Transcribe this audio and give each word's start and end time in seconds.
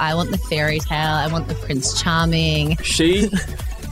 I 0.00 0.14
want 0.14 0.30
the 0.30 0.38
fairy 0.38 0.80
tale. 0.80 1.12
I 1.12 1.28
want 1.28 1.46
the 1.46 1.54
Prince 1.54 2.00
Charming. 2.00 2.78
She, 2.78 3.28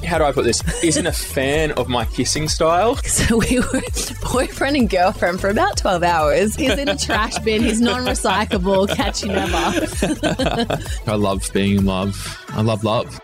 how 0.04 0.16
do 0.16 0.24
I 0.24 0.32
put 0.32 0.44
this? 0.44 0.62
Isn't 0.82 1.06
a 1.06 1.12
fan 1.12 1.72
of 1.72 1.88
my 1.88 2.06
kissing 2.06 2.48
style. 2.48 2.98
So 3.18 3.36
we 3.36 3.58
were 3.58 3.82
boyfriend 4.22 4.76
and 4.76 4.88
girlfriend 4.88 5.40
for 5.40 5.48
about 5.48 5.76
12 5.76 6.02
hours. 6.02 6.54
He's 6.54 6.79
in 6.79 6.88
a 6.88 6.96
trash 6.96 7.38
bin. 7.40 7.62
He's 7.62 7.80
non 7.80 8.06
recyclable. 8.06 8.88
Catch 8.88 9.22
you 9.22 9.29
never. 9.29 10.80
I 11.10 11.14
love 11.14 11.50
being 11.52 11.79
in 11.79 11.84
love. 11.84 12.43
I 12.51 12.63
love 12.63 12.85
love. 12.85 13.21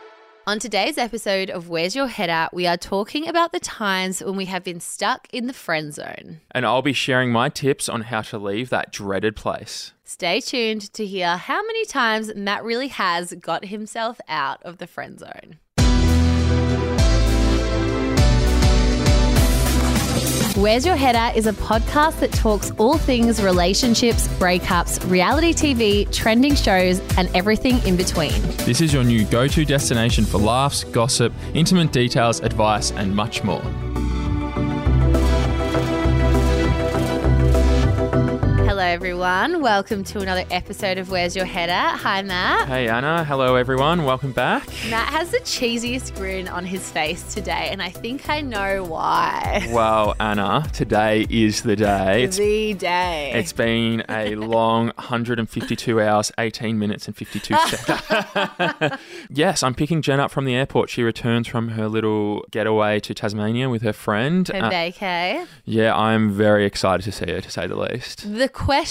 On 0.46 0.58
today's 0.58 0.98
episode 0.98 1.48
of 1.48 1.70
Where's 1.70 1.96
Your 1.96 2.06
Head 2.06 2.29
At, 2.29 2.52
we 2.52 2.66
are 2.66 2.77
talking 2.77 3.27
about 3.27 3.52
the 3.52 3.60
times 3.60 4.22
when 4.22 4.36
we 4.36 4.45
have 4.45 4.62
been 4.62 4.78
stuck 4.78 5.27
in 5.32 5.46
the 5.46 5.54
friend 5.54 5.95
zone. 5.95 6.42
And 6.50 6.66
I'll 6.66 6.82
be 6.82 6.92
sharing 6.92 7.32
my 7.32 7.48
tips 7.48 7.88
on 7.88 8.02
how 8.02 8.20
to 8.20 8.36
leave 8.36 8.68
that 8.68 8.92
dreaded 8.92 9.36
place. 9.36 9.95
Stay 10.04 10.41
tuned 10.41 10.92
to 10.92 11.06
hear 11.06 11.38
how 11.38 11.62
many 11.62 11.86
times 11.86 12.34
Matt 12.34 12.62
really 12.62 12.88
has 12.88 13.32
got 13.32 13.64
himself 13.64 14.20
out 14.28 14.62
of 14.64 14.77
the 14.77 14.86
friend 14.86 15.19
zone. 15.19 15.60
Where's 20.54 20.86
Your 20.86 20.94
Head 20.94 21.16
At 21.16 21.36
is 21.36 21.48
a 21.48 21.52
podcast 21.52 22.20
that 22.20 22.32
talks 22.32 22.70
all 22.78 22.96
things 22.96 23.42
relationships, 23.42 24.28
breakups, 24.38 25.04
reality 25.10 25.52
TV, 25.52 26.08
trending 26.12 26.54
shows, 26.54 27.00
and 27.18 27.28
everything 27.34 27.84
in 27.84 27.96
between. 27.96 28.40
This 28.58 28.80
is 28.80 28.94
your 28.94 29.02
new 29.02 29.24
go 29.24 29.48
to 29.48 29.64
destination 29.64 30.24
for 30.24 30.38
laughs, 30.38 30.84
gossip, 30.84 31.32
intimate 31.54 31.90
details, 31.90 32.38
advice, 32.38 32.92
and 32.92 33.12
much 33.12 33.42
more. 33.42 33.64
Everyone. 38.95 39.61
Welcome 39.61 40.05
to 40.05 40.21
another 40.21 40.45
episode 40.53 40.98
of 40.98 41.11
Where's 41.11 41.34
Your 41.34 41.47
Head 41.47 41.69
At. 41.69 41.97
Hi, 41.97 42.23
Matt. 42.23 42.69
Hey, 42.69 42.89
Anna. 42.89 43.25
Hello, 43.25 43.57
everyone. 43.57 44.05
Welcome 44.05 44.30
back. 44.30 44.69
Matt 44.89 45.09
has 45.09 45.33
the 45.33 45.39
cheesiest 45.39 46.15
grin 46.15 46.47
on 46.47 46.65
his 46.65 46.92
face 46.92 47.34
today, 47.34 47.70
and 47.73 47.83
I 47.83 47.89
think 47.91 48.28
I 48.28 48.41
know 48.41 48.84
why. 48.84 49.67
Well, 49.75 50.14
Anna, 50.20 50.64
today 50.73 51.27
is 51.28 51.62
the 51.62 51.75
day. 51.75 52.23
It's, 52.23 52.36
the 52.36 52.75
day. 52.75 53.33
it's 53.34 53.53
been 53.53 54.05
a 54.09 54.36
long 54.36 54.92
152 54.98 56.01
hours, 56.01 56.31
18 56.39 56.79
minutes, 56.79 57.08
and 57.08 57.17
52 57.17 57.56
seconds. 57.67 59.01
yes, 59.29 59.64
I'm 59.64 59.75
picking 59.75 60.03
Jen 60.03 60.20
up 60.20 60.31
from 60.31 60.45
the 60.45 60.55
airport. 60.55 60.89
She 60.91 61.03
returns 61.03 61.48
from 61.48 61.70
her 61.70 61.89
little 61.89 62.45
getaway 62.53 63.01
to 63.01 63.12
Tasmania 63.12 63.69
with 63.69 63.83
her 63.83 63.92
friend. 63.92 64.47
Her 64.47 64.67
Uh, 64.67 64.70
vacay. 64.70 65.47
yeah, 65.64 65.97
I'm 65.97 66.31
very 66.31 66.64
excited 66.64 67.03
to 67.03 67.11
see 67.11 67.33
her, 67.33 67.41
to 67.41 67.51
say 67.51 67.67
the 67.67 67.75
least. 67.77 68.33
The 68.33 68.48
question 68.48 68.83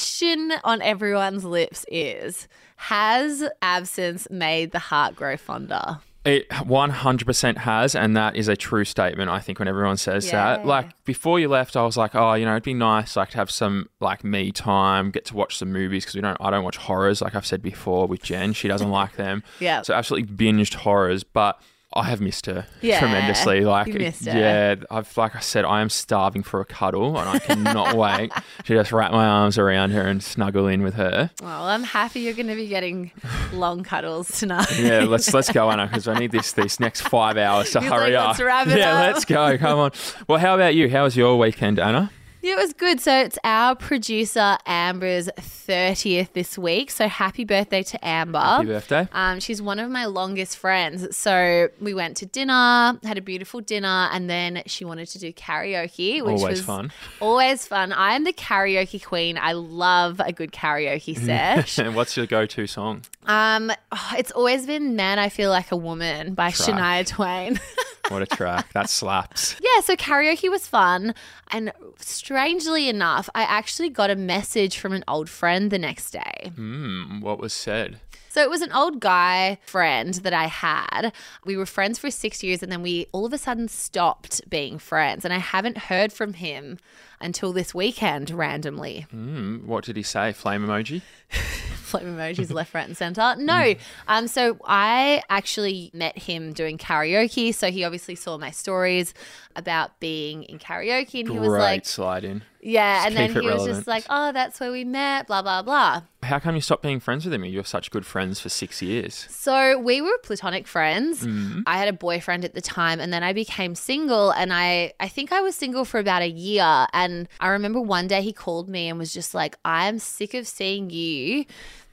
on 0.64 0.82
everyone's 0.82 1.44
lips 1.46 1.86
is 1.90 2.48
Has 2.78 3.44
absence 3.62 4.28
made 4.30 4.72
the 4.72 4.80
heart 4.80 5.16
grow 5.16 5.38
fonder? 5.38 6.00
It 6.26 6.48
100% 6.50 7.58
has, 7.58 7.96
and 7.96 8.16
that 8.16 8.38
is 8.38 8.48
a 8.48 8.56
true 8.56 8.86
statement. 8.86 9.30
I 9.30 9.40
think 9.40 9.60
when 9.60 9.68
everyone 9.68 9.98
says 9.98 10.26
Yeah. 10.28 10.32
that, 10.58 10.66
like 10.66 10.92
before 11.04 11.38
you 11.38 11.50
left, 11.50 11.76
I 11.76 11.84
was 11.84 11.98
like, 11.98 12.16
oh, 12.16 12.34
you 12.36 12.46
know, 12.46 12.52
it'd 12.52 12.64
be 12.64 12.74
nice, 12.74 13.18
like 13.18 13.32
to 13.32 13.38
have 13.38 13.52
some 13.52 13.90
like 14.00 14.24
me 14.24 14.52
time, 14.54 15.12
get 15.12 15.26
to 15.26 15.36
watch 15.36 15.58
some 15.58 15.74
movies 15.74 16.06
because 16.06 16.16
we 16.16 16.22
don't, 16.22 16.38
I 16.40 16.50
don't 16.50 16.64
watch 16.64 16.78
horrors, 16.78 17.22
like 17.22 17.36
I've 17.36 17.46
said 17.46 17.62
before 17.62 18.08
with 18.08 18.24
Jen. 18.24 18.54
She 18.54 18.70
doesn't 18.70 18.90
like 18.90 19.18
them, 19.18 19.44
Yeah. 19.60 19.82
so 19.82 19.94
absolutely 19.94 20.34
binged 20.34 20.76
horrors, 20.76 21.24
but. 21.26 21.62
I 21.96 22.04
have 22.06 22.20
missed 22.22 22.46
her 22.48 22.66
Yeah, 22.82 23.00
tremendously. 23.00 23.62
Like, 23.62 23.88
you 23.88 23.94
missed 23.96 24.26
her. 24.26 24.38
yeah, 24.38 24.76
I've 24.90 25.16
like 25.18 25.36
I 25.36 25.40
said, 25.40 25.64
I 25.66 25.82
am 25.82 25.90
starving 25.90 26.42
for 26.44 26.60
a 26.60 26.66
cuddle, 26.66 27.18
and 27.20 27.30
I 27.30 27.40
cannot 27.40 27.94
wait 27.98 28.32
to 28.66 28.74
just 28.76 28.92
wrap 28.92 29.12
my 29.12 29.26
arms 29.26 29.58
around 29.58 29.92
her 29.92 30.02
and 30.02 30.24
snuggle 30.24 30.68
in 30.68 30.82
with 30.82 30.96
her. 30.96 31.30
Well, 31.42 31.66
I'm 31.66 31.84
happy 31.84 32.22
you're 32.22 32.34
going 32.34 32.48
to 32.48 32.56
be 32.56 32.68
getting 32.68 33.12
long 33.54 33.84
cuddles 33.84 34.40
tonight. 34.40 34.68
Yeah, 34.80 35.02
let's 35.02 35.34
let's 35.34 35.52
go, 35.52 35.70
Anna, 35.70 35.88
because 35.88 36.08
I 36.08 36.18
need 36.18 36.32
this 36.32 36.52
this 36.54 36.80
next 36.80 37.02
five 37.02 37.38
hours 37.38 37.72
to 37.72 37.80
He's 37.82 37.90
hurry 37.92 38.14
like, 38.14 38.40
up. 38.40 38.40
"Let's 38.68 38.78
yeah, 38.78 38.94
up." 38.96 39.14
let's 39.14 39.26
go. 39.26 39.58
Come 39.58 39.80
on. 39.80 39.92
Well, 40.28 40.40
how 40.40 40.56
about 40.56 40.76
you? 40.76 40.90
How 40.90 41.04
was 41.04 41.16
your 41.16 41.38
weekend, 41.38 41.80
Anna? 41.80 42.12
Yeah, 42.44 42.54
it 42.54 42.58
was 42.58 42.74
good. 42.74 43.00
So 43.00 43.18
it's 43.22 43.40
our 43.46 43.74
producer 43.74 44.58
Amber's 44.66 45.30
30th 45.38 46.34
this 46.34 46.58
week. 46.58 46.92
So 46.92 47.08
happy 47.08 47.46
birthday 47.46 47.84
to 47.84 48.06
Amber. 48.06 48.38
Happy 48.38 48.66
birthday. 48.66 49.08
Um, 49.14 49.40
she's 49.40 49.62
one 49.62 49.80
of 49.80 49.90
my 49.90 50.04
longest 50.06 50.58
friends. 50.58 51.16
So 51.16 51.70
we 51.80 51.94
went 51.94 52.18
to 52.18 52.26
dinner, 52.26 53.00
had 53.04 53.18
a 53.18 53.22
beautiful 53.22 53.62
dinner, 53.62 54.10
and 54.12 54.30
then 54.30 54.62
she 54.66 54.84
wanted 54.84 55.08
to 55.08 55.20
do 55.20 55.32
karaoke, 55.32 56.22
which 56.22 56.36
is 56.36 56.42
Always 56.42 56.58
was 56.58 56.62
fun. 56.66 56.92
Always 57.22 57.66
fun. 57.66 57.94
I 57.94 58.16
am 58.16 58.26
the 58.26 58.34
karaoke 58.34 59.02
queen. 59.02 59.38
I 59.38 59.54
love 59.54 60.20
a 60.20 60.34
good 60.34 60.52
karaoke 60.52 61.18
sesh. 61.26 61.80
And 61.80 61.96
what's 61.96 62.18
your 62.18 62.26
go-to 62.26 62.68
song? 62.68 63.04
um, 63.26 63.72
oh, 63.94 64.12
it's 64.18 64.32
always 64.32 64.66
been 64.66 64.98
"Man, 64.98 65.18
I 65.18 65.30
Feel 65.30 65.50
Like 65.50 65.72
a 65.72 65.78
Woman" 65.78 66.34
by 66.34 66.52
Track. 66.52 66.78
Shania 66.78 67.08
Twain. 67.08 67.58
What 68.10 68.22
a 68.22 68.26
track. 68.26 68.74
That 68.74 68.90
slaps. 68.90 69.56
Yeah, 69.76 69.82
so 69.82 69.96
karaoke 69.96 70.50
was 70.52 70.68
fun. 70.68 71.16
And 71.52 71.72
strangely 71.98 72.90
enough, 72.90 73.30
I 73.34 73.44
actually 73.44 73.90
got 73.90 74.10
a 74.12 74.16
message 74.16 74.78
from 74.78 74.94
an 74.94 75.04
old 75.08 75.30
friend 75.30 75.72
the 75.72 75.80
next 75.80 76.12
day. 76.12 76.52
Hmm. 76.56 77.22
What 77.22 77.40
was 77.40 77.54
said? 77.54 78.00
So 78.34 78.42
it 78.42 78.50
was 78.50 78.64
an 78.64 78.72
old 78.72 79.00
guy 79.00 79.60
friend 79.64 80.16
that 80.16 80.34
I 80.34 80.46
had. 80.48 81.14
We 81.46 81.56
were 81.56 81.68
friends 81.68 82.00
for 82.00 82.10
six 82.10 82.42
years 82.42 82.64
and 82.64 82.72
then 82.72 82.82
we 82.82 83.06
all 83.12 83.28
of 83.28 83.34
a 83.34 83.38
sudden 83.38 83.68
stopped 83.68 84.50
being 84.50 84.80
friends. 84.80 85.24
And 85.24 85.32
I 85.32 85.38
haven't 85.38 85.78
heard 85.78 86.12
from 86.12 86.34
him 86.34 86.80
until 87.22 87.54
this 87.54 87.76
weekend 87.76 88.32
randomly. 88.32 89.06
Hmm. 89.12 89.68
What 89.68 89.84
did 89.84 89.98
he 89.98 90.02
say? 90.02 90.34
Flame 90.34 90.66
emoji. 90.66 91.04
flame 91.30 92.08
emojis 92.08 92.52
left, 92.52 92.74
right, 92.74 92.88
and 92.88 92.98
center. 92.98 93.36
No. 93.38 93.76
Um, 94.08 94.28
so 94.28 94.58
I 94.66 95.22
actually 95.30 95.92
met 95.94 96.18
him 96.18 96.54
doing 96.54 96.80
karaoke. 96.80 97.54
So 97.54 97.70
he 97.70 97.84
obviously 97.84 98.16
saw 98.16 98.40
my 98.40 98.50
stories 98.50 99.14
about 99.56 100.00
being 100.00 100.42
in 100.46 100.58
karaoke 100.58 101.20
and 101.20 101.30
he 101.30 101.38
was 101.38 101.50
Great 101.50 101.60
like, 101.60 101.86
slide 101.86 102.24
in. 102.24 102.42
Yeah, 102.66 103.06
and 103.06 103.16
then 103.16 103.34
he 103.34 103.42
was 103.46 103.66
just 103.66 103.88
like, 103.88 104.06
"Oh, 104.10 104.32
that's 104.32 104.60
where 104.60 104.72
we 104.72 104.86
met." 104.86 105.28
Blah 105.28 105.42
blah 105.42 105.62
blah. 105.62 106.04
How 106.24 106.40
come 106.40 106.56
you 106.56 106.62
stopped 106.62 106.82
being 106.82 107.02
friends 107.02 107.26
with 107.26 107.34
him? 107.34 107.44
You 107.44 107.58
were 107.58 107.64
such 107.66 107.92
good 107.92 108.06
friends 108.06 108.40
for 108.40 108.48
six 108.48 108.82
years. 108.82 109.28
So 109.30 109.78
we 109.78 110.02
were 110.02 110.18
platonic 110.24 110.66
friends. 110.68 111.26
Mm-hmm. 111.26 111.64
I 111.68 111.78
had 111.78 111.90
a 111.90 111.94
boyfriend 111.94 112.46
at 112.46 112.54
the 112.54 112.62
time, 112.62 113.02
and 113.02 113.12
then 113.12 113.22
I 113.24 113.34
became 113.34 113.76
single. 113.76 114.32
And 114.32 114.54
I, 114.54 114.94
I 115.02 115.10
think 115.10 115.34
I 115.34 115.42
was 115.42 115.56
single 115.56 115.84
for 115.84 116.00
about 116.00 116.22
a 116.22 116.30
year. 116.30 116.88
And 116.94 117.28
I 117.42 117.50
remember 117.50 117.82
one 117.82 118.08
day 118.08 118.22
he 118.22 118.32
called 118.32 118.70
me 118.70 118.88
and 118.88 118.98
was 118.98 119.14
just 119.14 119.34
like, 119.34 119.58
"I 119.66 119.90
am 119.90 120.00
sick 120.00 120.34
of 120.34 120.48
seeing 120.48 120.90
you." 120.90 121.46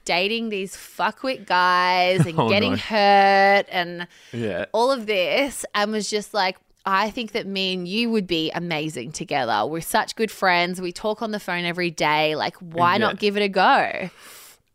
Dating 0.03 0.49
these 0.49 0.75
fuckwit 0.75 1.45
guys 1.45 2.25
and 2.25 2.33
Oh, 2.39 2.49
getting 2.49 2.71
no. 2.71 2.77
hurt 2.77 3.65
and 3.69 4.07
Yeah. 4.33 4.65
all 4.71 4.91
of 4.91 5.05
this, 5.05 5.63
and 5.75 5.91
was 5.91 6.09
just 6.09 6.33
like, 6.33 6.57
I 6.85 7.11
think 7.11 7.33
that 7.33 7.45
me 7.45 7.73
and 7.73 7.87
you 7.87 8.09
would 8.09 8.25
be 8.27 8.51
amazing 8.51 9.11
together. 9.11 9.65
We're 9.67 9.81
such 9.81 10.15
good 10.15 10.31
friends. 10.31 10.81
We 10.81 10.91
talk 10.91 11.21
on 11.21 11.31
the 11.31 11.39
phone 11.39 11.63
every 11.65 11.91
day. 11.91 12.35
Like, 12.35 12.55
why 12.57 12.93
Yeah. 12.93 12.97
not 12.99 13.19
give 13.19 13.37
it 13.37 13.43
a 13.43 13.49
go? 13.49 14.09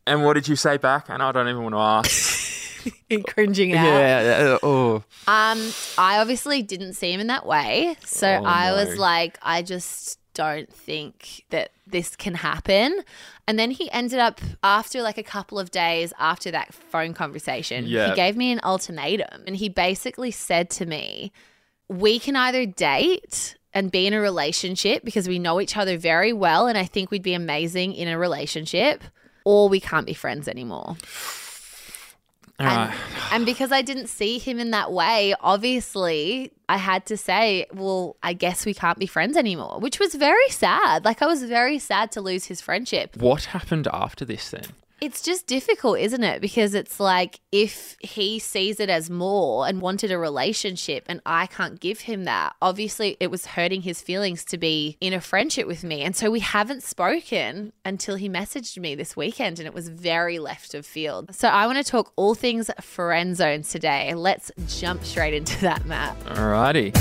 And 0.05 0.23
what 0.23 0.33
did 0.33 0.47
you 0.47 0.55
say 0.55 0.77
back? 0.77 1.09
And 1.09 1.21
I 1.21 1.31
don't 1.33 1.49
even 1.49 1.63
want 1.63 1.75
to 1.75 1.79
ask. 1.79 2.45
Cringing 3.27 3.75
out. 3.75 3.83
yeah. 3.85 4.21
yeah, 4.21 4.57
Oh. 4.63 5.03
Um, 5.27 5.71
I 5.97 6.19
obviously 6.19 6.61
didn't 6.61 6.93
see 6.93 7.11
him 7.11 7.19
in 7.19 7.27
that 7.27 7.45
way. 7.45 7.97
So 8.05 8.27
Oh, 8.27 8.45
I 8.45 8.69
no. 8.69 8.75
was 8.75 8.97
like, 8.97 9.37
I 9.41 9.61
just 9.61 10.17
don't 10.33 10.71
think 10.71 11.43
that 11.49 11.71
this 11.85 12.15
can 12.15 12.35
happen. 12.35 13.01
And 13.47 13.57
then 13.59 13.71
he 13.71 13.91
ended 13.91 14.19
up 14.19 14.39
after 14.63 15.01
like 15.01 15.17
a 15.17 15.23
couple 15.23 15.59
of 15.59 15.71
days 15.71 16.13
after 16.19 16.51
that 16.51 16.73
phone 16.73 17.13
conversation, 17.13 17.85
Yeah. 17.85 18.09
he 18.11 18.15
gave 18.15 18.37
me 18.37 18.51
an 18.53 18.61
ultimatum 18.63 19.43
and 19.45 19.57
he 19.57 19.67
basically 19.67 20.31
said 20.31 20.69
to 20.71 20.85
me, 20.85 21.31
we 21.89 22.19
can 22.19 22.35
either 22.35 22.65
date 22.65 23.55
and 23.73 23.91
be 23.91 24.07
in 24.07 24.13
a 24.13 24.19
relationship 24.19 25.03
because 25.03 25.27
we 25.27 25.39
know 25.39 25.61
each 25.61 25.77
other 25.77 25.97
very 25.97 26.33
well 26.33 26.67
and 26.67 26.77
I 26.77 26.85
think 26.85 27.11
we'd 27.11 27.23
be 27.23 27.33
amazing 27.33 27.93
in 27.93 28.07
a 28.07 28.17
relationship 28.17 29.03
or 29.45 29.69
we 29.69 29.79
can't 29.79 30.05
be 30.05 30.13
friends 30.13 30.47
anymore. 30.47 30.97
And, 32.59 32.89
right. 32.89 32.97
and 33.31 33.45
because 33.45 33.71
I 33.71 33.83
didn't 33.83 34.07
see 34.07 34.39
him 34.39 34.57
in 34.57 34.71
that 34.71 34.91
way, 34.91 35.35
obviously 35.41 36.51
I 36.67 36.77
had 36.77 37.05
to 37.05 37.15
say, 37.15 37.67
well, 37.71 38.15
I 38.23 38.33
guess 38.33 38.65
we 38.65 38.73
can't 38.73 38.97
be 38.97 39.05
friends 39.05 39.37
anymore, 39.37 39.79
which 39.79 39.99
was 39.99 40.15
very 40.15 40.49
sad. 40.49 41.05
Like, 41.05 41.21
I 41.21 41.27
was 41.27 41.43
very 41.43 41.77
sad 41.77 42.11
to 42.13 42.21
lose 42.21 42.45
his 42.45 42.59
friendship. 42.59 43.15
What 43.15 43.45
happened 43.45 43.87
after 43.93 44.25
this 44.25 44.49
then? 44.49 44.65
It's 44.99 45.21
just 45.21 45.45
difficult, 45.45 45.99
isn't 45.99 46.23
it? 46.23 46.41
Because 46.41 46.73
it's 46.73 46.99
like 46.99 47.39
if 47.51 47.95
he 47.99 48.39
sees 48.39 48.79
it 48.79 48.89
as 48.89 49.11
more 49.11 49.67
and 49.67 49.79
wanted 49.79 50.11
a 50.11 50.17
relationship 50.17 51.05
and 51.07 51.21
I 51.23 51.45
can't 51.45 51.79
give 51.79 52.01
him 52.01 52.23
that, 52.23 52.55
obviously 52.63 53.15
it 53.19 53.29
was 53.29 53.45
hurting 53.45 53.83
his 53.83 54.01
feelings 54.01 54.43
to 54.45 54.57
be 54.57 54.97
in 54.99 55.13
a 55.13 55.21
friendship 55.21 55.67
with 55.67 55.83
me. 55.83 56.01
And 56.01 56.15
so 56.15 56.31
we 56.31 56.39
haven't 56.39 56.81
spoken 56.81 57.73
until 57.85 58.15
he 58.15 58.27
messaged 58.27 58.79
me 58.79 58.95
this 58.95 59.15
weekend 59.15 59.59
and 59.59 59.67
it 59.67 59.73
was 59.73 59.87
very 59.87 60.39
left 60.39 60.73
of 60.73 60.83
field. 60.83 61.33
So 61.35 61.47
I 61.47 61.67
want 61.67 61.77
to 61.77 61.83
talk 61.83 62.11
all 62.15 62.33
things 62.33 62.71
friend 62.81 63.37
zones 63.37 63.69
today. 63.69 64.15
Let's 64.15 64.51
jump 64.67 65.03
straight 65.03 65.35
into 65.35 65.61
that, 65.61 65.85
Matt. 65.85 66.19
Alrighty. 66.21 66.95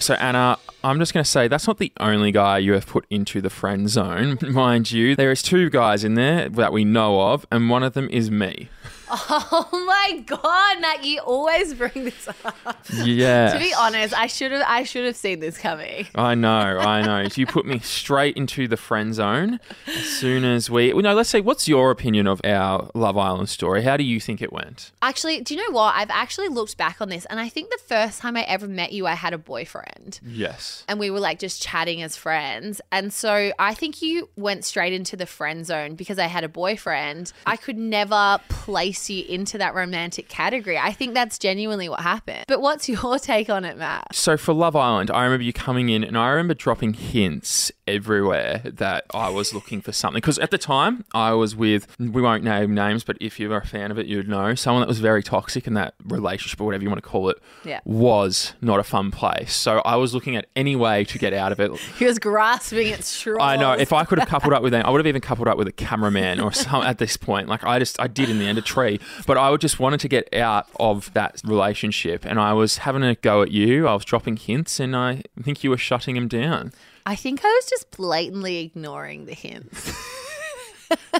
So 0.00 0.14
Anna, 0.14 0.58
I'm 0.84 0.98
just 0.98 1.12
going 1.12 1.24
to 1.24 1.30
say 1.30 1.48
that's 1.48 1.66
not 1.66 1.78
the 1.78 1.92
only 1.98 2.30
guy 2.30 2.58
you 2.58 2.72
have 2.74 2.86
put 2.86 3.04
into 3.10 3.40
the 3.40 3.50
friend 3.50 3.88
zone, 3.88 4.38
mind 4.42 4.92
you. 4.92 5.16
There 5.16 5.30
is 5.30 5.42
two 5.42 5.70
guys 5.70 6.04
in 6.04 6.14
there 6.14 6.48
that 6.48 6.72
we 6.72 6.84
know 6.84 7.20
of, 7.32 7.46
and 7.50 7.68
one 7.68 7.82
of 7.82 7.94
them 7.94 8.08
is 8.10 8.30
me. 8.30 8.68
Oh 9.10 9.84
my 9.86 10.20
god, 10.20 10.80
Matt, 10.80 11.04
you 11.04 11.20
always 11.20 11.74
bring 11.74 12.04
this 12.04 12.28
up. 12.44 12.78
Yeah. 13.04 13.52
To 13.52 13.58
be 13.58 13.72
honest, 13.74 14.14
I 14.14 14.26
should 14.26 14.52
have 14.52 14.64
I 14.66 14.82
should 14.84 15.04
have 15.06 15.16
seen 15.16 15.40
this 15.40 15.58
coming. 15.58 16.06
I 16.14 16.34
know, 16.34 16.78
I 16.78 17.02
know. 17.02 17.28
You 17.34 17.46
put 17.46 17.66
me 17.66 17.78
straight 17.80 18.36
into 18.36 18.66
the 18.68 18.76
friend 18.76 19.14
zone 19.14 19.60
as 19.86 20.04
soon 20.04 20.44
as 20.44 20.70
we. 20.70 20.92
Well, 20.92 21.02
no, 21.02 21.14
let's 21.14 21.30
say, 21.30 21.40
what's 21.40 21.68
your 21.68 21.90
opinion 21.90 22.26
of 22.26 22.40
our 22.44 22.90
Love 22.94 23.16
Island 23.16 23.48
story? 23.48 23.82
How 23.82 23.96
do 23.96 24.04
you 24.04 24.20
think 24.20 24.42
it 24.42 24.52
went? 24.52 24.92
Actually, 25.02 25.40
do 25.42 25.54
you 25.54 25.62
know 25.62 25.74
what? 25.74 25.94
I've 25.94 26.10
actually 26.10 26.48
looked 26.48 26.76
back 26.76 27.00
on 27.00 27.08
this 27.08 27.24
and 27.26 27.38
I 27.38 27.48
think 27.48 27.70
the 27.70 27.78
first 27.86 28.20
time 28.20 28.36
I 28.36 28.42
ever 28.42 28.66
met 28.68 28.92
you, 28.92 29.06
I 29.06 29.14
had 29.14 29.32
a 29.32 29.38
boyfriend. 29.38 30.20
Yes. 30.26 30.84
and 30.88 30.98
we 30.98 31.10
were 31.10 31.20
like 31.20 31.38
just 31.38 31.62
chatting 31.62 32.02
as 32.02 32.16
friends. 32.16 32.80
And 32.92 33.12
so 33.12 33.52
I 33.58 33.74
think 33.74 34.02
you 34.02 34.28
went 34.36 34.64
straight 34.64 34.92
into 34.92 35.16
the 35.16 35.26
friend 35.26 35.64
zone 35.66 35.94
because 35.94 36.18
I 36.18 36.26
had 36.26 36.44
a 36.44 36.48
boyfriend. 36.48 37.32
I 37.46 37.56
could 37.56 37.78
never 37.78 38.40
place 38.48 38.97
you 38.98 39.24
into 39.28 39.58
that 39.58 39.74
romantic 39.74 40.28
category. 40.28 40.78
I 40.78 40.92
think 40.92 41.14
that's 41.14 41.38
genuinely 41.38 41.88
what 41.88 42.00
happened. 42.00 42.44
But 42.48 42.60
what's 42.60 42.88
your 42.88 43.18
take 43.18 43.48
on 43.48 43.64
it, 43.64 43.76
Matt? 43.78 44.14
So 44.14 44.36
for 44.36 44.52
Love 44.52 44.76
Island, 44.76 45.10
I 45.10 45.24
remember 45.24 45.44
you 45.44 45.52
coming 45.52 45.88
in 45.88 46.04
and 46.04 46.16
I 46.16 46.28
remember 46.28 46.54
dropping 46.54 46.94
hints 46.94 47.70
everywhere 47.94 48.60
that 48.64 49.04
I 49.14 49.28
was 49.30 49.52
looking 49.54 49.80
for 49.80 49.92
something. 49.92 50.18
Because 50.18 50.38
at 50.38 50.50
the 50.50 50.58
time, 50.58 51.04
I 51.14 51.32
was 51.32 51.56
with, 51.56 51.86
we 51.98 52.22
won't 52.22 52.44
name 52.44 52.74
names, 52.74 53.04
but 53.04 53.16
if 53.20 53.40
you're 53.40 53.56
a 53.56 53.66
fan 53.66 53.90
of 53.90 53.98
it, 53.98 54.06
you'd 54.06 54.28
know, 54.28 54.54
someone 54.54 54.82
that 54.82 54.88
was 54.88 55.00
very 55.00 55.22
toxic 55.22 55.66
in 55.66 55.74
that 55.74 55.94
relationship 56.04 56.60
or 56.60 56.64
whatever 56.64 56.82
you 56.82 56.90
want 56.90 57.02
to 57.02 57.08
call 57.08 57.28
it 57.30 57.38
Yeah. 57.64 57.80
was 57.84 58.54
not 58.60 58.78
a 58.78 58.82
fun 58.84 59.10
place. 59.10 59.54
So 59.56 59.78
I 59.84 59.96
was 59.96 60.14
looking 60.14 60.36
at 60.36 60.46
any 60.54 60.76
way 60.76 61.04
to 61.04 61.18
get 61.18 61.32
out 61.32 61.52
of 61.52 61.60
it. 61.60 61.70
He 61.98 62.04
was 62.04 62.18
grasping 62.18 62.88
at 62.92 63.04
straws. 63.04 63.38
I 63.40 63.56
know. 63.56 63.72
If 63.72 63.92
I 63.92 64.04
could 64.04 64.18
have 64.18 64.28
coupled 64.28 64.52
up 64.52 64.62
with 64.62 64.72
them, 64.72 64.84
I 64.86 64.90
would 64.90 64.98
have 64.98 65.06
even 65.06 65.20
coupled 65.20 65.48
up 65.48 65.56
with 65.58 65.68
a 65.68 65.72
cameraman 65.72 66.40
or 66.40 66.52
some 66.52 66.82
at 66.82 66.98
this 66.98 67.16
point. 67.16 67.48
Like 67.48 67.64
I 67.64 67.78
just, 67.78 67.98
I 68.00 68.06
did 68.06 68.28
in 68.28 68.38
the 68.38 68.46
end 68.46 68.58
a 68.58 68.62
tree, 68.62 69.00
but 69.26 69.36
I 69.38 69.54
just 69.56 69.80
wanted 69.80 70.00
to 70.00 70.08
get 70.08 70.32
out 70.34 70.66
of 70.78 71.12
that 71.14 71.40
relationship, 71.44 72.24
and 72.24 72.38
I 72.38 72.52
was 72.52 72.78
having 72.78 73.02
a 73.02 73.14
go 73.16 73.42
at 73.42 73.50
you. 73.50 73.86
I 73.88 73.94
was 73.94 74.04
dropping 74.04 74.36
hints, 74.36 74.78
and 74.80 74.94
I 74.96 75.22
think 75.42 75.64
you 75.64 75.70
were 75.70 75.78
shutting 75.78 76.16
him 76.16 76.28
down. 76.28 76.72
I 77.08 77.14
think 77.14 77.40
I 77.42 77.48
was 77.48 77.64
just 77.70 77.90
blatantly 77.92 78.58
ignoring 78.58 79.24
the 79.24 79.32
hints. 79.34 79.92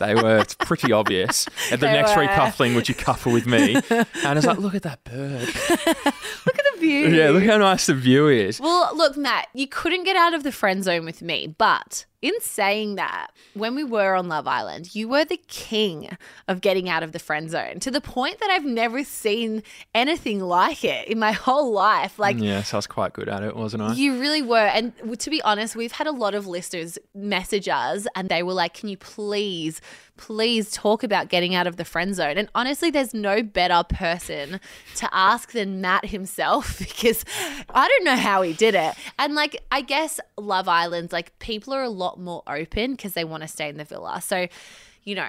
They 0.00 0.14
were 0.14 0.38
it's 0.38 0.54
pretty 0.54 0.92
obvious. 0.92 1.46
At 1.70 1.80
the 1.80 1.86
They 1.86 1.92
next 1.92 2.16
were. 2.16 2.22
recoupling, 2.26 2.74
would 2.74 2.88
you 2.88 2.94
couple 2.94 3.32
with 3.32 3.46
me? 3.46 3.74
And 3.90 4.06
I 4.24 4.32
was 4.32 4.46
like, 4.46 4.58
look 4.58 4.74
at 4.74 4.82
that 4.84 5.04
bird. 5.04 5.42
Look 6.46 6.58
at 6.58 6.64
view. 6.78 7.08
Yeah, 7.08 7.30
look 7.30 7.44
how 7.44 7.58
nice 7.58 7.86
the 7.86 7.94
view 7.94 8.28
is. 8.28 8.60
Well, 8.60 8.90
look, 8.96 9.16
Matt, 9.16 9.48
you 9.54 9.66
couldn't 9.68 10.04
get 10.04 10.16
out 10.16 10.34
of 10.34 10.42
the 10.42 10.52
friend 10.52 10.82
zone 10.84 11.04
with 11.04 11.22
me, 11.22 11.46
but 11.58 12.06
in 12.20 12.32
saying 12.40 12.96
that, 12.96 13.28
when 13.54 13.76
we 13.76 13.84
were 13.84 14.16
on 14.16 14.28
Love 14.28 14.48
Island, 14.48 14.92
you 14.92 15.08
were 15.08 15.24
the 15.24 15.36
king 15.46 16.08
of 16.48 16.60
getting 16.60 16.88
out 16.88 17.04
of 17.04 17.12
the 17.12 17.20
friend 17.20 17.48
zone 17.48 17.78
to 17.78 17.92
the 17.92 18.00
point 18.00 18.40
that 18.40 18.50
I've 18.50 18.64
never 18.64 19.04
seen 19.04 19.62
anything 19.94 20.40
like 20.40 20.82
it 20.84 21.06
in 21.06 21.20
my 21.20 21.30
whole 21.46 21.70
life. 21.72 22.18
Like, 22.18 22.38
Yes, 22.40 22.74
I 22.74 22.78
was 22.78 22.88
quite 22.88 23.12
good 23.12 23.28
at 23.28 23.44
it, 23.44 23.54
wasn't 23.54 23.84
I? 23.84 23.92
you 23.92 24.18
really 24.18 24.42
were. 24.42 24.56
And 24.66 24.92
to 25.20 25.30
be 25.30 25.40
honest, 25.42 25.76
we've 25.76 25.92
had 25.92 26.08
a 26.08 26.12
lot 26.12 26.34
of 26.34 26.46
listeners 26.48 26.98
message 27.14 27.68
us 27.68 28.08
and 28.16 28.28
they 28.28 28.42
were 28.42 28.52
like, 28.52 28.74
can 28.74 28.88
you 28.88 28.96
please, 28.96 29.80
please 30.16 30.72
talk 30.72 31.04
about 31.04 31.28
getting 31.28 31.54
out 31.54 31.68
of 31.68 31.76
the 31.76 31.84
friend 31.84 32.16
zone? 32.16 32.36
And 32.36 32.48
honestly, 32.52 32.90
there's 32.90 33.14
no 33.14 33.44
better 33.44 33.84
person 33.88 34.58
to 34.96 35.08
ask 35.14 35.52
than 35.52 35.80
Matt 35.80 36.06
himself 36.06 36.67
because 36.78 37.24
I 37.70 37.88
don't 37.88 38.04
know 38.04 38.16
how 38.16 38.42
he 38.42 38.52
did 38.52 38.74
it. 38.74 38.94
And 39.18 39.34
like, 39.34 39.62
I 39.72 39.80
guess 39.80 40.20
Love 40.36 40.68
Island's 40.68 41.12
like 41.12 41.38
people 41.38 41.72
are 41.74 41.82
a 41.82 41.88
lot 41.90 42.18
more 42.20 42.42
open 42.46 42.92
because 42.92 43.14
they 43.14 43.24
want 43.24 43.42
to 43.42 43.48
stay 43.48 43.68
in 43.68 43.76
the 43.76 43.84
villa. 43.84 44.20
So, 44.20 44.48
you 45.04 45.14
know, 45.14 45.28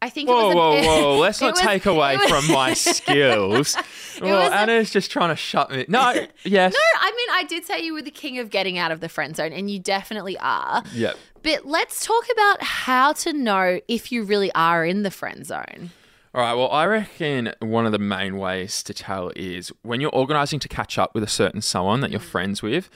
I 0.00 0.10
think 0.10 0.28
it 0.28 0.32
Whoa, 0.32 0.46
was 0.48 0.54
whoa, 0.54 0.82
whoa! 1.14 1.18
Let's 1.18 1.40
not 1.40 1.52
was- 1.54 1.60
take 1.60 1.84
away 1.86 2.16
was- 2.16 2.30
from 2.30 2.52
my 2.54 2.72
skills. 2.74 3.76
well, 4.20 4.44
was 4.44 4.52
a- 4.52 4.56
Anna's 4.56 4.90
just 4.90 5.10
trying 5.10 5.30
to 5.30 5.36
shut 5.36 5.70
me. 5.72 5.84
No, 5.88 6.12
yes. 6.44 6.72
No, 6.72 6.78
I 7.00 7.10
mean, 7.10 7.28
I 7.32 7.44
did 7.48 7.64
say 7.64 7.82
you 7.82 7.94
were 7.94 8.02
the 8.02 8.10
king 8.12 8.38
of 8.38 8.48
getting 8.50 8.78
out 8.78 8.92
of 8.92 9.00
the 9.00 9.08
friend 9.08 9.34
zone, 9.34 9.52
and 9.52 9.68
you 9.70 9.80
definitely 9.80 10.38
are. 10.38 10.84
Yep. 10.94 11.16
But 11.42 11.66
let's 11.66 12.04
talk 12.04 12.24
about 12.32 12.62
how 12.62 13.12
to 13.14 13.32
know 13.32 13.80
if 13.88 14.12
you 14.12 14.22
really 14.22 14.52
are 14.54 14.84
in 14.84 15.02
the 15.02 15.10
friend 15.10 15.44
zone. 15.46 15.90
All 16.34 16.42
right. 16.42 16.54
Well, 16.54 16.70
I 16.70 16.84
reckon 16.86 17.52
one 17.60 17.86
of 17.86 17.92
the 17.92 17.98
main 17.98 18.36
ways 18.36 18.82
to 18.82 18.92
tell 18.92 19.32
is 19.34 19.72
when 19.82 20.00
you're 20.00 20.14
organizing 20.14 20.60
to 20.60 20.68
catch 20.68 20.98
up 20.98 21.14
with 21.14 21.22
a 21.22 21.28
certain 21.28 21.62
someone 21.62 22.00
that 22.02 22.10
you're 22.10 22.20
mm. 22.20 22.24
friends 22.24 22.62
with. 22.62 22.90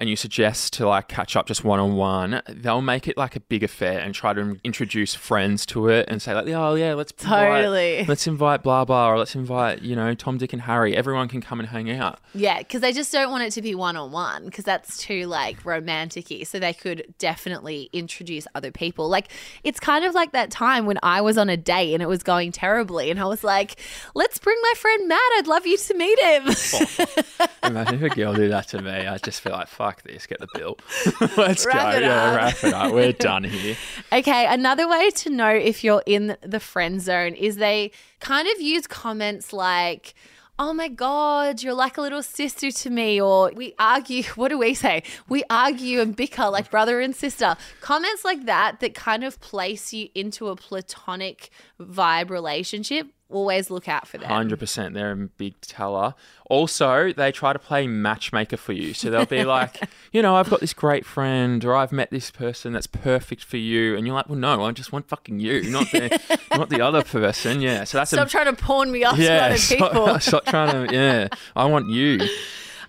And 0.00 0.08
you 0.08 0.16
suggest 0.16 0.72
to 0.74 0.88
like 0.88 1.08
catch 1.08 1.36
up 1.36 1.46
just 1.46 1.62
one 1.62 1.78
on 1.78 1.94
one, 1.94 2.40
they'll 2.48 2.80
make 2.80 3.06
it 3.06 3.18
like 3.18 3.36
a 3.36 3.40
big 3.40 3.62
affair 3.62 3.98
and 3.98 4.14
try 4.14 4.32
to 4.32 4.58
introduce 4.64 5.14
friends 5.14 5.66
to 5.66 5.88
it 5.88 6.06
and 6.08 6.22
say 6.22 6.32
like, 6.34 6.48
oh 6.48 6.74
yeah, 6.74 6.94
let's 6.94 7.12
Totally. 7.12 7.98
invite, 7.98 8.08
let's 8.08 8.26
invite 8.26 8.62
blah 8.62 8.86
blah, 8.86 9.10
or 9.10 9.18
let's 9.18 9.34
invite 9.34 9.82
you 9.82 9.94
know 9.94 10.14
Tom, 10.14 10.38
Dick, 10.38 10.54
and 10.54 10.62
Harry. 10.62 10.96
Everyone 10.96 11.28
can 11.28 11.42
come 11.42 11.60
and 11.60 11.68
hang 11.68 11.90
out. 11.90 12.18
Yeah, 12.32 12.60
because 12.60 12.80
they 12.80 12.94
just 12.94 13.12
don't 13.12 13.30
want 13.30 13.42
it 13.44 13.50
to 13.50 13.60
be 13.60 13.74
one 13.74 13.94
on 13.94 14.10
one 14.10 14.46
because 14.46 14.64
that's 14.64 14.96
too 14.96 15.26
like 15.26 15.66
romantic 15.66 16.28
y. 16.30 16.44
So 16.44 16.58
they 16.58 16.72
could 16.72 17.12
definitely 17.18 17.90
introduce 17.92 18.46
other 18.54 18.72
people. 18.72 19.10
Like 19.10 19.30
it's 19.64 19.78
kind 19.78 20.06
of 20.06 20.14
like 20.14 20.32
that 20.32 20.50
time 20.50 20.86
when 20.86 20.98
I 21.02 21.20
was 21.20 21.36
on 21.36 21.50
a 21.50 21.58
date 21.58 21.92
and 21.92 22.02
it 22.02 22.08
was 22.08 22.22
going 22.22 22.52
terribly, 22.52 23.10
and 23.10 23.20
I 23.20 23.26
was 23.26 23.44
like, 23.44 23.78
let's 24.14 24.38
bring 24.38 24.56
my 24.62 24.72
friend 24.78 25.08
Matt. 25.08 25.20
I'd 25.36 25.46
love 25.46 25.66
you 25.66 25.76
to 25.76 25.94
meet 25.94 26.18
him. 26.20 26.44
Oh. 26.48 27.46
Imagine 27.64 28.02
if 28.02 28.12
a 28.12 28.14
girl 28.14 28.32
did 28.32 28.50
that 28.50 28.68
to 28.68 28.80
me. 28.80 28.90
I'd 28.90 29.22
just 29.22 29.42
feel 29.42 29.52
like, 29.52 29.68
fuck 29.68 29.89
this, 30.02 30.26
get 30.26 30.40
the 30.40 30.48
bill. 30.54 30.78
Let's 31.36 31.66
Wrap 31.66 31.94
go. 31.94 32.00
yeah, 32.00 32.34
wrap 32.36 32.64
it 32.64 32.72
up. 32.74 32.92
We're 32.92 33.12
done 33.12 33.44
here. 33.56 33.76
Okay, 34.12 34.46
another 34.46 34.88
way 34.88 35.10
to 35.10 35.30
know 35.30 35.50
if 35.50 35.82
you're 35.84 36.02
in 36.06 36.36
the 36.42 36.60
friend 36.60 37.00
zone 37.00 37.34
is 37.34 37.56
they 37.56 37.90
kind 38.20 38.48
of 38.48 38.60
use 38.60 38.86
comments 38.86 39.52
like, 39.52 40.14
Oh 40.62 40.74
my 40.74 40.88
God, 40.88 41.62
you're 41.62 41.72
like 41.72 41.96
a 41.96 42.02
little 42.02 42.22
sister 42.22 42.70
to 42.70 42.90
me. 42.90 43.18
Or 43.18 43.50
we 43.56 43.74
argue, 43.78 44.22
what 44.34 44.48
do 44.48 44.58
we 44.58 44.74
say? 44.74 45.02
We 45.26 45.42
argue 45.48 46.00
and 46.02 46.14
bicker 46.14 46.50
like 46.50 46.70
brother 46.70 47.00
and 47.00 47.16
sister. 47.16 47.56
Comments 47.80 48.22
like 48.26 48.44
that 48.44 48.80
that 48.80 48.94
kind 48.94 49.24
of 49.24 49.40
place 49.40 49.94
you 49.94 50.08
into 50.14 50.48
a 50.48 50.56
platonic 50.56 51.48
vibe 51.80 52.28
relationship. 52.28 53.06
Always 53.30 53.70
look 53.70 53.88
out 53.88 54.08
for 54.08 54.18
them. 54.18 54.28
Hundred 54.28 54.58
percent, 54.58 54.94
they're 54.94 55.12
a 55.12 55.16
big 55.16 55.60
teller. 55.60 56.14
Also, 56.46 57.12
they 57.12 57.30
try 57.30 57.52
to 57.52 57.58
play 57.58 57.86
matchmaker 57.86 58.56
for 58.56 58.72
you. 58.72 58.92
So 58.92 59.08
they'll 59.08 59.24
be 59.24 59.44
like, 59.58 59.88
you 60.12 60.20
know, 60.20 60.34
I've 60.34 60.50
got 60.50 60.60
this 60.60 60.74
great 60.74 61.06
friend, 61.06 61.64
or 61.64 61.76
I've 61.76 61.92
met 61.92 62.10
this 62.10 62.30
person 62.30 62.72
that's 62.72 62.88
perfect 62.88 63.44
for 63.44 63.56
you, 63.56 63.96
and 63.96 64.06
you're 64.06 64.16
like, 64.16 64.28
well, 64.28 64.38
no, 64.38 64.64
I 64.64 64.72
just 64.72 64.92
want 64.92 65.08
fucking 65.08 65.38
you, 65.38 65.70
not 65.70 65.90
the 65.92 66.38
not 66.56 66.68
the 66.68 66.80
other 66.80 67.02
person. 67.02 67.60
Yeah. 67.60 67.84
So 67.84 67.98
that's 67.98 68.10
Stop 68.10 68.26
a 68.26 68.30
trying 68.30 68.46
to 68.46 68.60
pawn 68.60 68.90
me 68.90 69.04
off 69.04 69.16
to 69.16 69.22
yeah. 69.22 69.46
other 69.46 69.58
people. 69.58 69.88
Stop, 69.88 70.22
stop 70.22 70.46
trying 70.46 70.88
to 70.88 70.94
yeah. 70.94 71.28
I 71.54 71.66
want 71.66 71.88
you. 71.88 72.26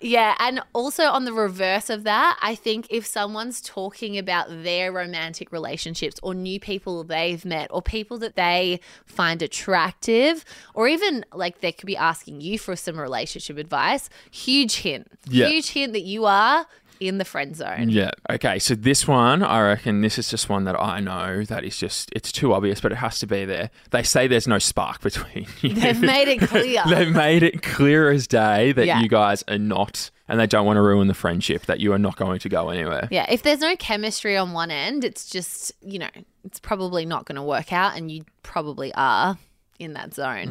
Yeah, 0.02 0.36
and 0.40 0.62
also 0.74 1.04
on 1.04 1.26
the 1.26 1.34
reverse 1.34 1.90
of 1.90 2.04
that, 2.06 2.40
I 2.42 2.56
think 2.56 2.88
if 2.90 3.06
someone's 3.06 3.62
talking 3.62 4.18
about 4.18 4.48
their 4.50 4.92
romantic 4.92 5.52
relationships 5.52 6.20
or 6.24 6.34
new 6.34 6.60
people 6.60 7.04
they've 7.04 7.46
met 7.46 7.70
or 7.72 7.84
people 7.84 8.18
that 8.20 8.36
they 8.36 8.80
find 9.06 9.44
attractive, 9.44 10.44
or 10.74 10.88
even 10.88 11.24
like 11.34 11.62
they 11.62 11.72
could 11.72 11.86
be 11.86 11.96
asking 11.96 12.42
you 12.42 12.58
for 12.58 12.76
some 12.76 13.00
relationship 13.00 13.58
advice, 13.58 14.10
huge 14.32 14.78
hint. 14.78 15.08
Yeah. 15.30 15.48
Huge 15.48 15.70
hint 15.70 15.94
that 15.94 16.02
you 16.04 16.26
are 16.26 16.66
in 17.02 17.18
the 17.18 17.26
friend 17.26 17.56
zone. 17.56 17.90
Yeah. 17.90 18.12
Okay. 18.30 18.60
So 18.60 18.76
this 18.76 19.08
one, 19.08 19.42
I 19.44 19.62
reckon 19.62 20.02
this 20.02 20.18
is 20.20 20.30
just 20.30 20.48
one 20.48 20.64
that 20.66 20.80
I 20.80 21.00
know 21.00 21.44
that 21.46 21.64
is 21.64 21.76
just 21.78 22.10
it's 22.16 22.32
too 22.32 22.54
obvious, 22.54 22.80
but 22.80 22.92
it 22.92 22.96
has 22.96 23.20
to 23.20 23.28
be 23.28 23.44
there. 23.44 23.72
They 23.90 24.04
say 24.04 24.28
there's 24.28 24.48
no 24.48 24.60
spark 24.60 25.02
between 25.10 25.48
you. 25.62 25.74
They've 25.74 26.00
made 26.00 26.28
it 26.28 26.42
clear. 26.48 26.84
They've 26.90 27.12
made 27.14 27.44
it 27.44 27.64
clear 27.64 28.12
as 28.12 28.28
day 28.28 28.72
that 28.74 28.86
Yeah. 28.86 29.02
you 29.02 29.10
guys 29.10 29.44
are 29.48 29.58
not, 29.58 30.12
and 30.28 30.40
they 30.40 30.48
don't 30.48 30.66
want 30.66 30.78
to 30.78 30.82
ruin 30.82 31.08
the 31.08 31.14
friendship. 31.16 31.66
That 31.66 31.80
you 31.80 31.92
are 31.92 32.00
not 32.00 32.16
going 32.16 32.40
to 32.40 32.50
go 32.50 32.70
anywhere. 32.70 33.08
Yeah, 33.12 33.26
if 33.30 33.42
there's 33.42 33.60
no 33.62 33.76
chemistry 33.76 34.38
on 34.38 34.54
one 34.54 34.70
end, 34.72 35.04
it's 35.04 35.28
just, 35.28 35.72
you 35.82 35.98
know, 36.00 36.10
it's 36.46 36.60
probably 36.60 37.06
not 37.06 37.26
going 37.26 37.36
to 37.36 37.44
work 37.44 37.74
out 37.74 37.98
and 37.98 38.12
you 38.12 38.26
probably 38.44 38.94
are 38.96 39.38
in 39.82 39.94
that 39.94 40.14
zone. 40.14 40.48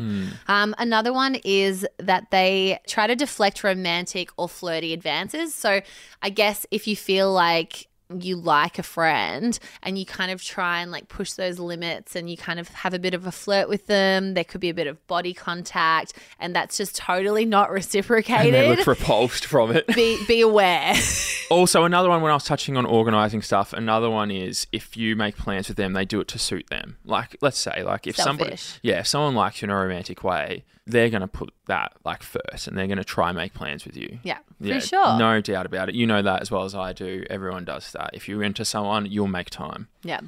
Um, 0.48 0.74
another 0.78 1.12
one 1.12 1.36
is 1.44 1.86
that 1.98 2.30
they 2.30 2.80
try 2.86 3.06
to 3.06 3.14
deflect 3.14 3.62
romantic 3.62 4.30
or 4.36 4.48
flirty 4.48 4.92
advances. 4.92 5.54
So 5.54 5.80
I 6.22 6.30
guess 6.30 6.66
if 6.70 6.86
you 6.86 6.96
feel 6.96 7.32
like 7.32 7.86
you 8.18 8.36
like 8.36 8.78
a 8.78 8.82
friend 8.82 9.58
and 9.82 9.96
you 9.98 10.04
kind 10.04 10.30
of 10.30 10.42
try 10.42 10.80
and 10.80 10.90
like 10.90 11.08
push 11.08 11.32
those 11.32 11.58
limits 11.58 12.16
and 12.16 12.28
you 12.28 12.36
kind 12.36 12.58
of 12.58 12.68
have 12.68 12.92
a 12.94 12.98
bit 12.98 13.14
of 13.14 13.26
a 13.26 13.32
flirt 13.32 13.68
with 13.68 13.86
them. 13.86 14.34
There 14.34 14.44
could 14.44 14.60
be 14.60 14.68
a 14.70 14.74
bit 14.74 14.86
of 14.86 15.06
body 15.06 15.32
contact 15.34 16.14
and 16.38 16.54
that's 16.54 16.76
just 16.76 16.96
totally 16.96 17.44
not 17.44 17.68
And 17.68 17.74
they 17.74 17.76
reciprocated. 17.76 18.78
look 18.78 18.86
repulsed 18.86 19.44
from 19.46 19.70
it. 19.76 19.86
be 19.88 20.18
be 20.26 20.40
aware. 20.40 20.94
Also, 21.50 21.82
another 21.82 22.08
one 22.08 22.22
when 22.22 22.30
I 22.30 22.34
was 22.34 22.44
touching 22.44 22.76
on 22.76 22.86
organizing 22.86 23.42
stuff, 23.42 23.72
another 23.72 24.08
one 24.08 24.30
is 24.30 24.68
if 24.70 24.96
you 24.96 25.16
make 25.16 25.36
plans 25.36 25.66
with 25.66 25.76
them, 25.76 25.94
they 25.94 26.04
do 26.04 26.20
it 26.20 26.28
to 26.28 26.38
suit 26.38 26.68
them. 26.70 26.96
Like, 27.04 27.36
let's 27.40 27.58
say, 27.58 27.82
like 27.82 28.06
if 28.06 28.14
somebody, 28.14 28.56
yeah, 28.82 29.00
if 29.00 29.08
someone 29.08 29.34
likes 29.34 29.60
you 29.60 29.66
in 29.66 29.70
a 29.70 29.76
romantic 29.76 30.22
way, 30.22 30.64
they're 30.90 31.10
going 31.10 31.20
to 31.22 31.28
put 31.28 31.52
that 31.66 31.92
like 32.04 32.22
first 32.22 32.66
and 32.66 32.76
they're 32.76 32.86
going 32.86 32.98
to 32.98 33.04
try 33.04 33.28
and 33.28 33.36
make 33.36 33.54
plans 33.54 33.84
with 33.84 33.96
you. 33.96 34.18
yeah, 34.22 34.38
Yeah, 34.60 34.78
for 34.78 34.86
sure. 34.86 35.18
No 35.18 35.40
doubt 35.40 35.66
about 35.66 35.88
it. 35.88 35.94
You 35.94 36.06
know 36.06 36.22
that 36.22 36.42
as 36.42 36.50
well 36.50 36.64
as 36.64 36.74
I 36.74 36.92
do. 36.92 37.24
Everyone 37.30 37.64
does 37.64 37.92
that. 37.92 38.10
If 38.12 38.28
you're 38.28 38.42
into 38.42 38.64
someone, 38.64 39.06
you'll 39.06 39.28
make 39.28 39.50
time. 39.50 39.88
Yeah. 40.02 40.20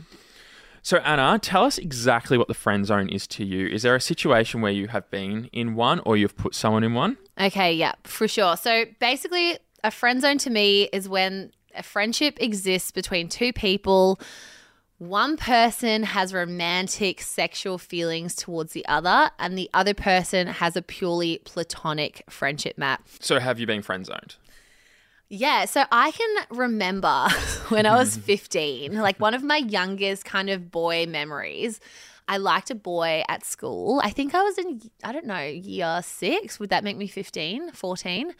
So, 0.84 0.96
Anna, 0.98 1.38
tell 1.38 1.64
us 1.64 1.78
exactly 1.78 2.36
what 2.36 2.48
the 2.48 2.54
friend 2.54 2.84
zone 2.84 3.08
is 3.08 3.28
to 3.28 3.44
you. 3.44 3.68
Is 3.68 3.82
there 3.82 3.94
a 3.94 4.00
situation 4.00 4.60
where 4.60 4.72
you 4.72 4.88
have 4.88 5.08
been 5.10 5.48
in 5.52 5.76
one 5.76 6.00
or 6.00 6.16
you've 6.16 6.36
put 6.36 6.56
someone 6.56 6.82
in 6.82 6.92
one? 6.92 7.18
Okay, 7.40 7.72
yeah, 7.72 7.92
for 8.02 8.26
sure. 8.26 8.56
So 8.56 8.86
basically, 8.98 9.58
a 9.84 9.92
friend 9.92 10.20
zone 10.20 10.38
to 10.38 10.50
me 10.50 10.88
is 10.92 11.08
when 11.08 11.52
a 11.76 11.84
friendship 11.84 12.36
exists 12.40 12.90
between 12.90 13.28
two 13.28 13.52
people. 13.52 14.18
One 15.02 15.36
person 15.36 16.04
has 16.04 16.32
romantic 16.32 17.22
sexual 17.22 17.76
feelings 17.76 18.36
towards 18.36 18.72
the 18.72 18.86
other, 18.86 19.32
and 19.36 19.58
the 19.58 19.68
other 19.74 19.94
person 19.94 20.46
has 20.46 20.76
a 20.76 20.82
purely 20.82 21.40
platonic 21.44 22.22
friendship 22.30 22.78
map. 22.78 23.08
So, 23.18 23.40
have 23.40 23.58
you 23.58 23.66
been 23.66 23.82
friend 23.82 24.06
zoned? 24.06 24.36
Yeah, 25.28 25.64
so 25.64 25.82
I 25.90 26.12
can 26.12 26.46
remember 26.56 27.28
when 27.70 27.84
I 27.84 27.96
was 27.96 28.16
15, 28.28 28.94
like 28.94 29.18
one 29.18 29.34
of 29.34 29.42
my 29.42 29.56
youngest 29.56 30.24
kind 30.24 30.48
of 30.48 30.70
boy 30.70 31.06
memories. 31.06 31.80
I 32.28 32.36
liked 32.36 32.70
a 32.70 32.76
boy 32.76 33.24
at 33.28 33.44
school. 33.44 34.00
I 34.04 34.10
think 34.10 34.36
I 34.36 34.42
was 34.42 34.56
in, 34.56 34.82
I 35.02 35.10
don't 35.10 35.26
know, 35.26 35.42
year 35.42 36.00
six. 36.04 36.60
Would 36.60 36.70
that 36.70 36.84
make 36.84 36.96
me 36.96 37.08
15, 37.08 37.72
14? 37.72 38.34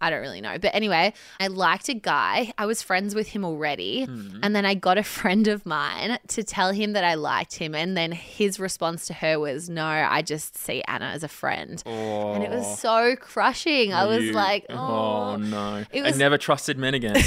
I 0.00 0.10
don't 0.10 0.20
really 0.20 0.40
know. 0.40 0.58
But 0.58 0.74
anyway, 0.74 1.12
I 1.40 1.46
liked 1.48 1.88
a 1.88 1.94
guy. 1.94 2.52
I 2.58 2.66
was 2.66 2.82
friends 2.82 3.14
with 3.14 3.28
him 3.28 3.44
already. 3.44 4.06
Mm-hmm. 4.06 4.40
And 4.42 4.54
then 4.54 4.64
I 4.64 4.74
got 4.74 4.98
a 4.98 5.02
friend 5.18 5.48
of 5.48 5.66
mine 5.66 6.18
to 6.28 6.42
tell 6.44 6.72
him 6.72 6.92
that 6.92 7.04
I 7.04 7.14
liked 7.14 7.54
him. 7.54 7.74
And 7.74 7.96
then 7.96 8.12
his 8.12 8.60
response 8.60 9.06
to 9.08 9.14
her 9.14 9.38
was, 9.38 9.68
No, 9.68 9.84
I 9.86 10.22
just 10.22 10.56
see 10.56 10.82
Anna 10.86 11.06
as 11.06 11.22
a 11.22 11.28
friend. 11.28 11.82
And 11.86 12.42
it 12.42 12.50
was 12.50 12.78
so 12.78 13.16
crushing. 13.16 13.92
I 13.92 14.06
was 14.06 14.24
You- 14.24 14.32
like, 14.32 14.66
oh, 14.70 14.76
Oh, 14.78 15.36
no. 15.36 15.84
It 15.92 16.04
I 16.04 16.10
never 16.10 16.38
trusted 16.38 16.78
men 16.78 16.94
again. 16.94 17.16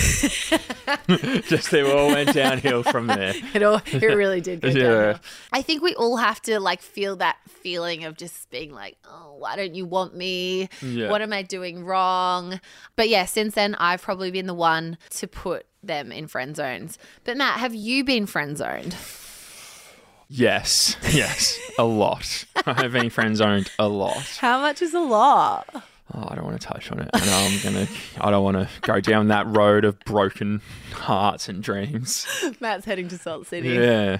Just 1.47 1.71
they 1.71 1.81
all 1.81 2.07
went 2.07 2.33
downhill 2.33 2.83
from 2.83 3.07
there. 3.07 3.33
It 3.53 3.63
all 3.63 3.81
it 3.85 4.01
really 4.15 4.41
did 4.41 4.61
go 4.61 4.69
Yeah. 4.69 4.81
downhill. 4.83 5.19
I 5.51 5.61
think 5.61 5.81
we 5.81 5.93
all 5.95 6.17
have 6.17 6.41
to 6.43 6.59
like 6.59 6.81
feel 6.81 7.17
that 7.17 7.37
feeling 7.49 8.05
of 8.05 8.17
just 8.17 8.49
being 8.49 8.71
like, 8.73 8.97
oh, 9.05 9.35
why 9.37 9.55
don't 9.55 9.75
you 9.75 9.85
want 9.85 10.15
me? 10.15 10.69
Yeah. 10.81 11.09
What 11.09 11.21
am 11.21 11.33
I 11.33 11.41
doing 11.43 11.83
wrong? 11.83 12.59
But 12.95 13.09
yeah, 13.09 13.25
since 13.25 13.55
then 13.55 13.75
I've 13.75 14.01
probably 14.01 14.31
been 14.31 14.47
the 14.47 14.53
one 14.53 14.97
to 15.11 15.27
put 15.27 15.65
them 15.83 16.11
in 16.11 16.27
friend 16.27 16.55
zones. 16.55 16.97
But 17.23 17.37
Matt, 17.37 17.59
have 17.59 17.73
you 17.73 18.03
been 18.03 18.25
friend 18.25 18.57
zoned? 18.57 18.95
Yes, 20.27 20.95
yes, 21.11 21.59
a 21.77 21.83
lot. 21.83 22.45
I've 22.65 22.93
been 22.93 23.09
friend 23.09 23.35
zoned 23.35 23.69
a 23.77 23.87
lot. 23.87 24.37
How 24.39 24.61
much 24.61 24.81
is 24.81 24.93
a 24.93 24.99
lot? 24.99 25.67
Oh, 26.13 26.27
I 26.29 26.35
don't 26.35 26.45
want 26.45 26.59
to 26.59 26.67
touch 26.67 26.91
on 26.91 26.99
it. 26.99 27.09
I 27.13 27.25
know 27.25 27.33
I'm 27.33 27.59
gonna. 27.61 27.87
I 28.19 28.31
don't 28.31 28.43
want 28.43 28.57
to 28.57 28.69
go 28.81 28.99
down 28.99 29.29
that 29.29 29.47
road 29.47 29.85
of 29.85 29.99
broken 29.99 30.61
hearts 30.93 31.47
and 31.47 31.63
dreams. 31.63 32.25
Matt's 32.59 32.85
heading 32.85 33.07
to 33.09 33.17
Salt 33.17 33.47
City. 33.47 33.69
Yeah. 33.69 34.17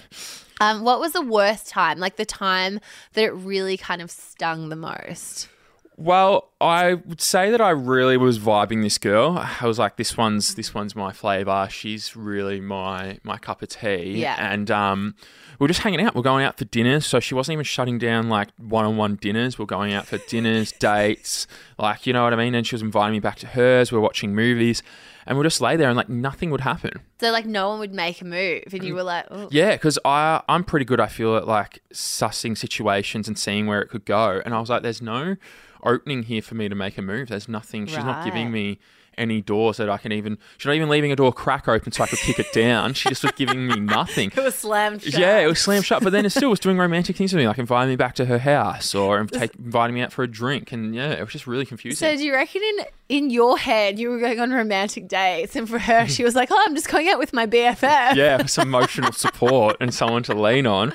Um, 0.61 0.83
what 0.83 0.99
was 0.99 1.13
the 1.13 1.21
worst 1.21 1.67
time? 1.67 1.97
Like 1.97 2.17
the 2.17 2.25
time 2.25 2.79
that 3.13 3.23
it 3.23 3.31
really 3.31 3.77
kind 3.77 4.01
of 4.01 4.11
stung 4.11 4.69
the 4.69 4.75
most? 4.75 5.49
Well, 6.01 6.49
I 6.59 6.95
would 6.95 7.21
say 7.21 7.51
that 7.51 7.61
I 7.61 7.69
really 7.69 8.17
was 8.17 8.39
vibing 8.39 8.81
this 8.81 8.97
girl. 8.97 9.37
I 9.37 9.67
was 9.67 9.77
like, 9.77 9.97
this 9.97 10.17
one's 10.17 10.55
this 10.55 10.73
one's 10.73 10.95
my 10.95 11.11
flavor. 11.11 11.67
She's 11.69 12.15
really 12.15 12.59
my 12.59 13.19
my 13.23 13.37
cup 13.37 13.61
of 13.61 13.69
tea. 13.69 14.19
Yeah. 14.19 14.35
And 14.39 14.71
um, 14.71 15.13
we 15.59 15.65
are 15.65 15.67
just 15.67 15.81
hanging 15.81 16.01
out. 16.01 16.15
We're 16.15 16.23
going 16.23 16.43
out 16.43 16.57
for 16.57 16.65
dinners. 16.65 17.05
So 17.05 17.19
she 17.19 17.35
wasn't 17.35 17.53
even 17.53 17.65
shutting 17.65 17.99
down 17.99 18.29
like 18.29 18.49
one 18.57 18.83
on 18.83 18.97
one 18.97 19.15
dinners. 19.15 19.59
We're 19.59 19.67
going 19.67 19.93
out 19.93 20.07
for 20.07 20.17
dinners, 20.17 20.71
dates, 20.79 21.45
like 21.77 22.07
you 22.07 22.13
know 22.13 22.23
what 22.23 22.33
I 22.33 22.35
mean. 22.35 22.55
And 22.55 22.65
she 22.65 22.73
was 22.73 22.81
inviting 22.81 23.13
me 23.13 23.19
back 23.19 23.37
to 23.37 23.47
hers. 23.47 23.91
We 23.91 23.99
We're 23.99 24.03
watching 24.03 24.33
movies, 24.33 24.81
and 25.27 25.37
we'll 25.37 25.43
just 25.43 25.61
lay 25.61 25.75
there 25.75 25.87
and 25.87 25.95
like 25.95 26.09
nothing 26.09 26.49
would 26.49 26.61
happen. 26.61 26.93
So 27.19 27.29
like 27.29 27.45
no 27.45 27.69
one 27.69 27.77
would 27.77 27.93
make 27.93 28.21
a 28.21 28.25
move, 28.25 28.63
and 28.73 28.83
you 28.83 28.95
were 28.95 29.03
like, 29.03 29.27
oh. 29.29 29.49
Yeah, 29.51 29.73
because 29.73 29.99
I 30.03 30.41
I'm 30.49 30.63
pretty 30.63 30.85
good. 30.85 30.99
I 30.99 31.07
feel 31.07 31.37
at 31.37 31.47
like 31.47 31.83
sussing 31.93 32.57
situations 32.57 33.27
and 33.27 33.37
seeing 33.37 33.67
where 33.67 33.83
it 33.83 33.89
could 33.89 34.05
go. 34.05 34.41
And 34.43 34.55
I 34.55 34.59
was 34.59 34.71
like, 34.71 34.81
there's 34.81 35.03
no 35.03 35.35
opening 35.83 36.23
here 36.23 36.41
for 36.41 36.55
me 36.55 36.69
to 36.69 36.75
make 36.75 36.97
a 36.97 37.01
move. 37.01 37.29
There's 37.29 37.47
nothing. 37.47 37.85
She's 37.87 37.97
not 37.97 38.25
giving 38.25 38.51
me 38.51 38.79
any 39.17 39.41
doors 39.41 39.77
that 39.77 39.89
I 39.89 39.97
can 39.97 40.11
even. 40.11 40.37
She's 40.57 40.65
not 40.65 40.75
even 40.75 40.89
leaving 40.89 41.11
a 41.11 41.15
door 41.15 41.33
crack 41.33 41.67
open 41.67 41.91
so 41.91 42.03
I 42.03 42.07
could 42.07 42.19
kick 42.19 42.39
it 42.39 42.51
down. 42.53 42.93
She 42.93 43.09
just 43.09 43.23
was 43.23 43.31
giving 43.33 43.67
me 43.67 43.79
nothing. 43.79 44.31
it 44.35 44.43
was 44.43 44.55
slammed 44.55 45.03
shut. 45.03 45.19
Yeah, 45.19 45.39
it 45.39 45.47
was 45.47 45.59
slammed 45.59 45.85
shut, 45.85 46.03
but 46.03 46.11
then 46.11 46.25
it 46.25 46.31
still 46.31 46.49
was 46.49 46.59
doing 46.59 46.77
romantic 46.77 47.15
things 47.15 47.33
with 47.33 47.39
me, 47.39 47.47
like 47.47 47.57
inviting 47.57 47.89
me 47.89 47.95
back 47.95 48.15
to 48.15 48.25
her 48.25 48.39
house 48.39 48.95
or 48.95 49.25
take, 49.25 49.55
inviting 49.55 49.93
me 49.93 50.01
out 50.01 50.11
for 50.11 50.23
a 50.23 50.27
drink, 50.27 50.71
and 50.71 50.95
yeah, 50.95 51.11
it 51.11 51.21
was 51.21 51.31
just 51.31 51.47
really 51.47 51.65
confusing. 51.65 51.97
So 51.97 52.15
do 52.15 52.23
you 52.23 52.33
reckon 52.33 52.61
in 52.63 52.85
in 53.09 53.29
your 53.29 53.57
head 53.57 53.99
you 53.99 54.09
were 54.09 54.19
going 54.19 54.39
on 54.39 54.51
romantic 54.51 55.07
dates, 55.07 55.55
and 55.55 55.69
for 55.69 55.79
her 55.79 56.07
she 56.09 56.23
was 56.23 56.35
like, 56.35 56.49
"Oh, 56.51 56.63
I'm 56.65 56.75
just 56.75 56.89
going 56.89 57.09
out 57.09 57.19
with 57.19 57.33
my 57.33 57.45
BFF." 57.45 58.15
yeah, 58.15 58.45
some 58.45 58.67
emotional 58.71 59.11
support 59.11 59.77
and 59.79 59.93
someone 59.93 60.23
to 60.23 60.33
lean 60.33 60.65
on. 60.65 60.93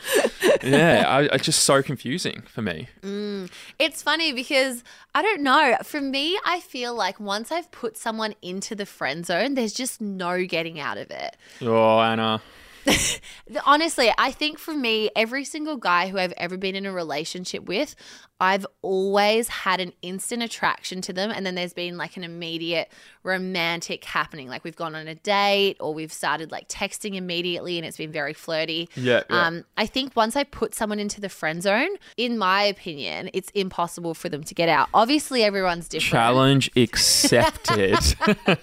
Yeah, 0.63 1.05
I, 1.07 1.23
it's 1.35 1.45
just 1.45 1.63
so 1.63 1.83
confusing 1.83 2.43
for 2.43 2.63
me. 2.63 2.89
Mm. 3.03 3.51
It's 3.79 4.03
funny 4.03 4.33
because 4.33 4.83
I 5.15 5.23
don't 5.23 5.43
know. 5.43 5.77
For 5.83 6.01
me, 6.01 6.39
I 6.45 6.61
feel 6.61 6.95
like 6.95 7.19
once 7.21 7.51
I've 7.53 7.71
put 7.71 7.97
someone 8.07 8.37
into 8.41 8.77
the 8.77 8.87
friend 8.87 9.27
zone, 9.27 9.55
there's 9.55 9.73
just 9.73 10.01
no 10.01 10.45
getting 10.45 10.79
out 10.79 10.97
of 10.97 11.11
it. 11.11 11.37
Oh, 11.61 11.99
Anna. 11.99 12.41
Honestly, 13.67 14.13
I 14.17 14.31
think 14.31 14.61
for 14.61 14.73
me, 14.73 15.11
every 15.17 15.45
single 15.45 15.77
guy 15.77 16.07
who 16.07 16.17
I've 16.17 16.33
ever 16.37 16.57
been 16.57 16.77
in 16.77 16.87
a 16.87 16.93
relationship 16.93 17.65
with, 17.65 17.97
I've 18.39 18.67
always 18.83 19.49
had 19.49 19.81
an 19.81 19.93
instant 20.03 20.43
attraction 20.43 21.01
to 21.03 21.13
them. 21.13 21.31
And 21.31 21.47
then 21.47 21.55
there's 21.55 21.73
been 21.73 21.97
like 21.97 22.17
an 22.17 22.25
immediate 22.25 22.93
romantic 23.23 24.05
happening. 24.05 24.49
Like 24.49 24.63
we've 24.63 24.77
gone 24.77 24.95
on 24.95 25.09
a 25.09 25.15
date 25.15 25.79
or 25.81 25.95
we've 25.95 26.13
started 26.13 26.53
like 26.53 26.69
texting 26.69 27.15
immediately 27.15 27.79
and 27.79 27.87
it's 27.87 27.97
been 27.97 28.13
very 28.13 28.35
flirty. 28.35 28.89
Yeah, 28.95 29.23
yeah. 29.31 29.47
Um, 29.47 29.65
I 29.77 29.87
think 29.87 30.15
once 30.15 30.37
I 30.37 30.45
put 30.45 30.75
someone 30.75 30.99
into 30.99 31.21
the 31.21 31.31
friend 31.31 31.63
zone, 31.63 31.89
in 32.19 32.37
my 32.37 32.63
opinion, 32.63 33.31
it's 33.33 33.51
impossible 33.51 34.13
for 34.13 34.29
them 34.29 34.45
to 34.45 34.55
get 34.55 34.69
out. 34.69 34.89
Obviously, 34.93 35.43
everyone's 35.43 35.89
different. 35.89 36.13
Challenge 36.13 36.71
accepted. 36.77 37.99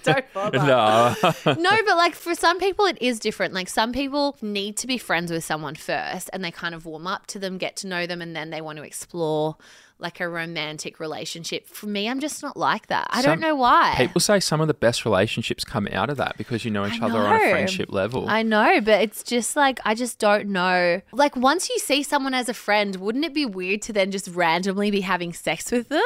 Don't 0.04 0.32
bother. 0.32 0.58
no. 0.58 1.14
no, 1.46 1.70
but 1.84 1.96
like 1.96 2.14
for 2.14 2.34
some 2.36 2.60
people, 2.60 2.86
it 2.86 2.98
is 3.00 3.18
different. 3.18 3.52
Like 3.52 3.68
some 3.68 3.92
people 3.92 4.36
need 4.40 4.76
to 4.76 4.86
be 4.86 4.98
friends 4.98 5.32
with 5.32 5.42
someone 5.42 5.74
first 5.74 6.30
and 6.32 6.44
they 6.44 6.52
kind 6.52 6.76
of 6.76 6.86
warm 6.86 7.08
up 7.08 7.26
to 7.28 7.40
them, 7.40 7.58
get 7.58 7.74
to 7.76 7.88
know 7.88 8.06
them, 8.06 8.22
and 8.22 8.36
then 8.36 8.50
they 8.50 8.60
want 8.60 8.78
to 8.78 8.84
explore 8.84 9.56
like 9.98 10.20
a 10.20 10.28
romantic 10.28 10.98
relationship. 11.00 11.66
For 11.66 11.86
me, 11.86 12.08
I'm 12.08 12.20
just 12.20 12.42
not 12.42 12.56
like 12.56 12.88
that. 12.88 13.06
I 13.10 13.22
don't 13.22 13.40
know 13.40 13.54
why. 13.54 13.94
People 13.96 14.20
say 14.20 14.40
some 14.40 14.60
of 14.60 14.68
the 14.68 14.74
best 14.74 15.04
relationships 15.04 15.64
come 15.64 15.88
out 15.92 16.10
of 16.10 16.16
that 16.16 16.36
because 16.36 16.64
you 16.64 16.70
know 16.70 16.84
each 16.86 17.00
I 17.00 17.06
other 17.06 17.18
on 17.20 17.34
a 17.36 17.50
friendship 17.50 17.92
level. 17.92 18.28
I 18.28 18.42
know, 18.42 18.80
but 18.80 19.00
it's 19.02 19.22
just 19.22 19.56
like 19.56 19.80
I 19.84 19.94
just 19.94 20.18
don't 20.18 20.48
know. 20.48 21.00
Like 21.12 21.36
once 21.36 21.70
you 21.70 21.78
see 21.78 22.02
someone 22.02 22.34
as 22.34 22.48
a 22.48 22.54
friend, 22.54 22.96
wouldn't 22.96 23.24
it 23.24 23.32
be 23.34 23.46
weird 23.46 23.82
to 23.82 23.92
then 23.92 24.10
just 24.10 24.28
randomly 24.28 24.90
be 24.90 25.00
having 25.02 25.32
sex 25.32 25.70
with 25.70 25.88
them? 25.88 26.02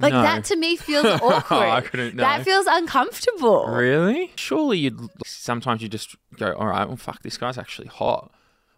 Like 0.00 0.12
No. 0.12 0.22
that 0.22 0.44
to 0.46 0.56
me 0.56 0.76
feels 0.76 1.06
awkward. 1.22 1.58
I 1.58 1.80
couldn't 1.80 2.16
know. 2.16 2.22
That 2.22 2.44
feels 2.44 2.66
uncomfortable. 2.68 3.66
Really? 3.68 4.30
Surely 4.36 4.78
you'd 4.78 5.00
sometimes 5.24 5.82
you 5.82 5.88
just 5.88 6.16
go, 6.36 6.52
all 6.54 6.66
right, 6.66 6.86
well, 6.86 6.96
fuck, 6.96 7.22
this 7.22 7.36
guy's 7.36 7.58
actually 7.58 7.88
hot. 7.88 8.32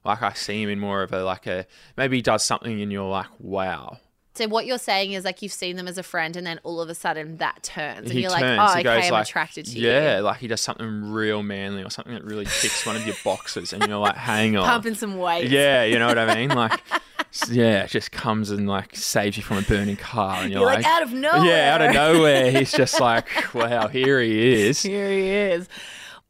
Like 0.04 0.22
I 0.22 0.32
see 0.32 0.62
him 0.62 0.68
in 0.70 0.78
more 0.80 1.02
of 1.02 1.12
a 1.12 1.22
like 1.24 1.46
a 1.46 1.66
maybe 1.96 2.16
he 2.16 2.22
does 2.22 2.44
something 2.44 2.80
and 2.80 2.90
you're 2.92 3.08
like, 3.08 3.26
wow. 3.38 3.98
So 4.34 4.46
what 4.46 4.64
you're 4.64 4.78
saying 4.78 5.12
is 5.12 5.24
like 5.24 5.42
you've 5.42 5.52
seen 5.52 5.76
them 5.76 5.88
as 5.88 5.98
a 5.98 6.02
friend, 6.02 6.36
and 6.36 6.46
then 6.46 6.60
all 6.62 6.80
of 6.80 6.88
a 6.88 6.94
sudden 6.94 7.38
that 7.38 7.62
turns, 7.64 8.02
and 8.02 8.12
he 8.12 8.22
you're 8.22 8.30
turns, 8.30 8.42
like, 8.58 8.76
oh, 8.76 8.80
okay, 8.80 9.06
I'm 9.06 9.12
like, 9.12 9.26
attracted 9.26 9.66
to 9.66 9.78
yeah, 9.78 9.88
you. 9.88 10.06
Yeah, 10.16 10.20
like 10.20 10.38
he 10.38 10.46
does 10.46 10.60
something 10.60 11.10
real 11.10 11.42
manly 11.42 11.82
or 11.82 11.90
something 11.90 12.14
that 12.14 12.24
really 12.24 12.44
ticks 12.44 12.86
one 12.86 12.94
of 12.96 13.04
your 13.04 13.16
boxes, 13.24 13.72
and 13.72 13.86
you're 13.86 13.98
like, 13.98 14.16
hang 14.16 14.56
on, 14.56 14.64
Pumping 14.64 14.94
some 14.94 15.18
weight. 15.18 15.50
yeah, 15.50 15.82
you 15.82 15.98
know 15.98 16.06
what 16.06 16.18
I 16.18 16.34
mean, 16.34 16.50
like. 16.50 16.80
Yeah, 17.48 17.84
it 17.84 17.90
just 17.90 18.10
comes 18.10 18.50
and 18.50 18.66
like 18.68 18.96
saves 18.96 19.36
you 19.36 19.42
from 19.44 19.58
a 19.58 19.62
burning 19.62 19.96
car, 19.96 20.42
and 20.42 20.50
you're, 20.50 20.62
You're 20.62 20.74
like, 20.74 20.84
out 20.84 21.02
of 21.02 21.12
nowhere. 21.12 21.44
yeah, 21.44 21.74
out 21.74 21.82
of 21.82 21.92
nowhere. 21.94 22.50
He's 22.50 22.72
just 22.72 22.98
like, 23.00 23.28
wow, 23.54 23.86
here 23.86 24.20
he 24.20 24.64
is. 24.66 24.82
Here 24.90 25.08
he 25.10 25.28
is. 25.28 25.68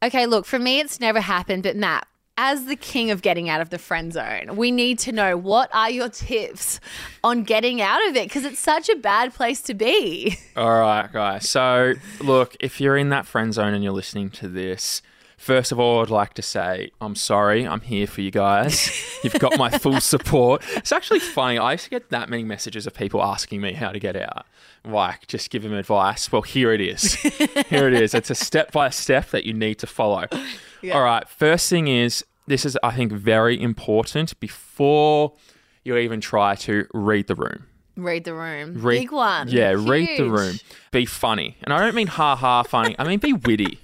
Okay, 0.03 0.25
look, 0.27 0.45
for 0.45 0.59
me, 0.59 0.79
it's 0.79 0.99
never 0.99 1.19
happened, 1.19 1.63
but 1.63 1.75
Matt, 1.75 2.07
as 2.43 2.65
the 2.65 2.75
king 2.75 3.11
of 3.11 3.21
getting 3.21 3.49
out 3.49 3.61
of 3.61 3.69
the 3.69 3.77
friend 3.77 4.11
zone, 4.11 4.55
we 4.55 4.71
need 4.71 4.97
to 4.97 5.11
know 5.11 5.37
what 5.37 5.69
are 5.75 5.91
your 5.91 6.09
tips 6.09 6.79
on 7.23 7.43
getting 7.43 7.83
out 7.83 8.05
of 8.09 8.15
it 8.15 8.23
because 8.23 8.45
it's 8.45 8.59
such 8.59 8.89
a 8.89 8.95
bad 8.95 9.31
place 9.31 9.61
to 9.61 9.75
be. 9.75 10.35
All 10.57 10.79
right, 10.79 11.09
guys. 11.13 11.47
So, 11.47 11.93
look, 12.19 12.57
if 12.59 12.81
you're 12.81 12.97
in 12.97 13.09
that 13.09 13.27
friend 13.27 13.53
zone 13.53 13.75
and 13.75 13.83
you're 13.83 13.93
listening 13.93 14.31
to 14.31 14.47
this, 14.47 15.03
First 15.37 15.71
of 15.71 15.79
all, 15.79 16.03
I'd 16.03 16.11
like 16.11 16.35
to 16.35 16.43
say 16.43 16.91
I'm 17.01 17.15
sorry. 17.15 17.67
I'm 17.67 17.81
here 17.81 18.05
for 18.05 18.21
you 18.21 18.29
guys. 18.29 18.91
You've 19.23 19.39
got 19.39 19.57
my 19.57 19.71
full 19.71 19.99
support. 19.99 20.63
It's 20.75 20.91
actually 20.91 21.17
funny. 21.17 21.57
I 21.57 21.71
used 21.71 21.85
to 21.85 21.89
get 21.89 22.11
that 22.11 22.29
many 22.29 22.43
messages 22.43 22.85
of 22.85 22.93
people 22.93 23.23
asking 23.23 23.59
me 23.59 23.73
how 23.73 23.91
to 23.91 23.97
get 23.97 24.15
out. 24.15 24.45
Like, 24.85 25.25
just 25.25 25.49
give 25.49 25.63
them 25.63 25.73
advice. 25.73 26.31
Well, 26.31 26.43
here 26.43 26.71
it 26.73 26.79
is. 26.79 27.15
here 27.69 27.87
it 27.87 27.95
is. 27.95 28.13
It's 28.13 28.29
a 28.29 28.35
step 28.35 28.71
by 28.71 28.91
step 28.91 29.31
that 29.31 29.43
you 29.43 29.53
need 29.55 29.79
to 29.79 29.87
follow. 29.87 30.27
All 30.93 31.01
right. 31.01 31.27
First 31.27 31.71
thing 31.71 31.87
is 31.87 32.23
this 32.51 32.65
is, 32.65 32.77
I 32.83 32.91
think, 32.91 33.11
very 33.11 33.59
important 33.59 34.39
before 34.39 35.33
you 35.83 35.95
even 35.97 36.21
try 36.21 36.55
to 36.55 36.87
read 36.93 37.27
the 37.27 37.35
room. 37.35 37.65
Read 37.95 38.23
the 38.23 38.33
room. 38.33 38.81
Read- 38.81 38.99
Big 38.99 39.11
one. 39.11 39.47
Yeah, 39.47 39.73
read 39.77 40.17
the 40.17 40.29
room. 40.29 40.57
Be 40.91 41.05
funny. 41.05 41.57
And 41.63 41.73
I 41.73 41.79
don't 41.79 41.95
mean 41.95 42.07
ha 42.07 42.35
ha 42.35 42.63
funny. 42.63 42.95
I 42.97 43.03
mean 43.05 43.19
be 43.19 43.33
witty. 43.33 43.79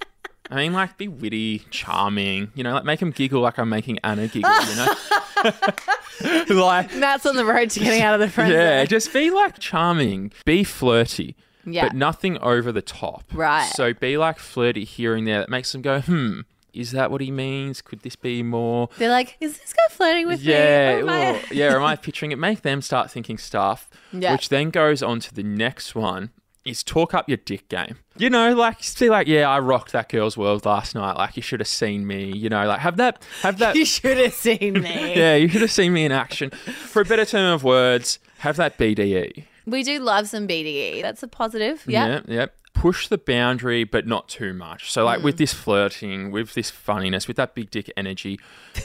I 0.50 0.56
mean 0.56 0.72
like 0.72 0.96
be 0.96 1.08
witty, 1.08 1.60
charming. 1.70 2.50
You 2.54 2.64
know, 2.64 2.72
like 2.74 2.84
make 2.84 3.00
them 3.00 3.10
giggle 3.10 3.42
like 3.42 3.58
I'm 3.58 3.68
making 3.68 3.98
Anna 4.02 4.28
giggle. 4.28 4.50
You 4.50 4.76
know, 4.76 4.94
like 6.64 6.94
Matt's 6.94 7.26
on 7.26 7.36
the 7.36 7.44
road 7.44 7.70
to 7.70 7.80
getting 7.80 8.02
out 8.02 8.14
of 8.14 8.20
the 8.20 8.28
friend 8.28 8.52
yeah, 8.52 8.80
zone. 8.80 8.86
just 8.86 9.12
be 9.12 9.30
like 9.30 9.58
charming. 9.58 10.32
Be 10.44 10.64
flirty. 10.64 11.36
Yeah. 11.66 11.88
But 11.88 11.96
nothing 11.96 12.38
over 12.38 12.72
the 12.72 12.80
top. 12.82 13.24
Right. 13.32 13.70
So 13.74 13.92
be 13.92 14.16
like 14.16 14.38
flirty 14.38 14.84
here 14.84 15.14
and 15.14 15.26
there 15.26 15.40
that 15.40 15.50
makes 15.50 15.72
them 15.72 15.82
go, 15.82 16.00
hmm, 16.00 16.40
is 16.78 16.92
that 16.92 17.10
what 17.10 17.20
he 17.20 17.30
means? 17.30 17.82
Could 17.82 18.00
this 18.00 18.16
be 18.16 18.42
more? 18.42 18.88
They're 18.98 19.10
like, 19.10 19.36
is 19.40 19.58
this 19.58 19.72
guy 19.72 19.94
flirting 19.94 20.26
with 20.26 20.40
Yeah, 20.40 20.96
me? 20.96 21.02
Or 21.02 21.02
am 21.02 21.08
I- 21.08 21.30
or- 21.32 21.40
yeah. 21.54 21.74
Am 21.74 21.82
I 21.82 21.96
picturing 21.96 22.32
it? 22.32 22.38
Make 22.38 22.62
them 22.62 22.80
start 22.82 23.10
thinking 23.10 23.38
stuff, 23.38 23.90
Yeah. 24.12 24.32
which 24.32 24.48
then 24.48 24.70
goes 24.70 25.02
on 25.02 25.20
to 25.20 25.34
the 25.34 25.42
next 25.42 25.94
one. 25.94 26.30
Is 26.64 26.82
talk 26.82 27.14
up 27.14 27.28
your 27.30 27.38
dick 27.38 27.66
game. 27.70 27.96
You 28.18 28.28
know, 28.28 28.54
like 28.54 28.78
be 28.98 29.08
like, 29.08 29.26
yeah, 29.26 29.48
I 29.48 29.58
rocked 29.58 29.92
that 29.92 30.10
girl's 30.10 30.36
world 30.36 30.66
last 30.66 30.94
night. 30.94 31.16
Like 31.16 31.34
you 31.36 31.42
should 31.42 31.60
have 31.60 31.68
seen 31.68 32.06
me. 32.06 32.30
You 32.36 32.50
know, 32.50 32.66
like 32.66 32.80
have 32.80 32.98
that, 32.98 33.22
have 33.40 33.56
that. 33.58 33.74
you 33.80 33.86
should 33.86 34.18
have 34.18 34.34
seen 34.34 34.74
me. 34.74 35.14
yeah, 35.16 35.34
you 35.34 35.48
should 35.48 35.62
have 35.62 35.70
seen 35.72 35.94
me 35.94 36.04
in 36.04 36.12
action. 36.12 36.50
For 36.50 37.00
a 37.00 37.04
better 37.06 37.24
term 37.24 37.54
of 37.54 37.64
words, 37.64 38.18
have 38.40 38.56
that 38.56 38.76
BDE. 38.76 39.44
We 39.66 39.82
do 39.82 39.98
love 40.00 40.28
some 40.28 40.46
BDE. 40.46 41.00
That's 41.00 41.22
a 41.22 41.28
positive. 41.28 41.84
Yeah. 41.86 42.06
Yep, 42.06 42.24
yep. 42.28 42.54
Push 42.80 43.08
the 43.08 43.18
boundary, 43.18 43.82
but 43.82 44.06
not 44.06 44.28
too 44.28 44.52
much. 44.54 44.92
So, 44.92 45.04
like 45.04 45.22
with 45.22 45.36
this 45.36 45.52
flirting, 45.52 46.30
with 46.30 46.54
this 46.54 46.70
funniness, 46.70 47.26
with 47.26 47.36
that 47.36 47.54
big 47.54 47.70
dick 47.70 47.90
energy, 47.96 48.38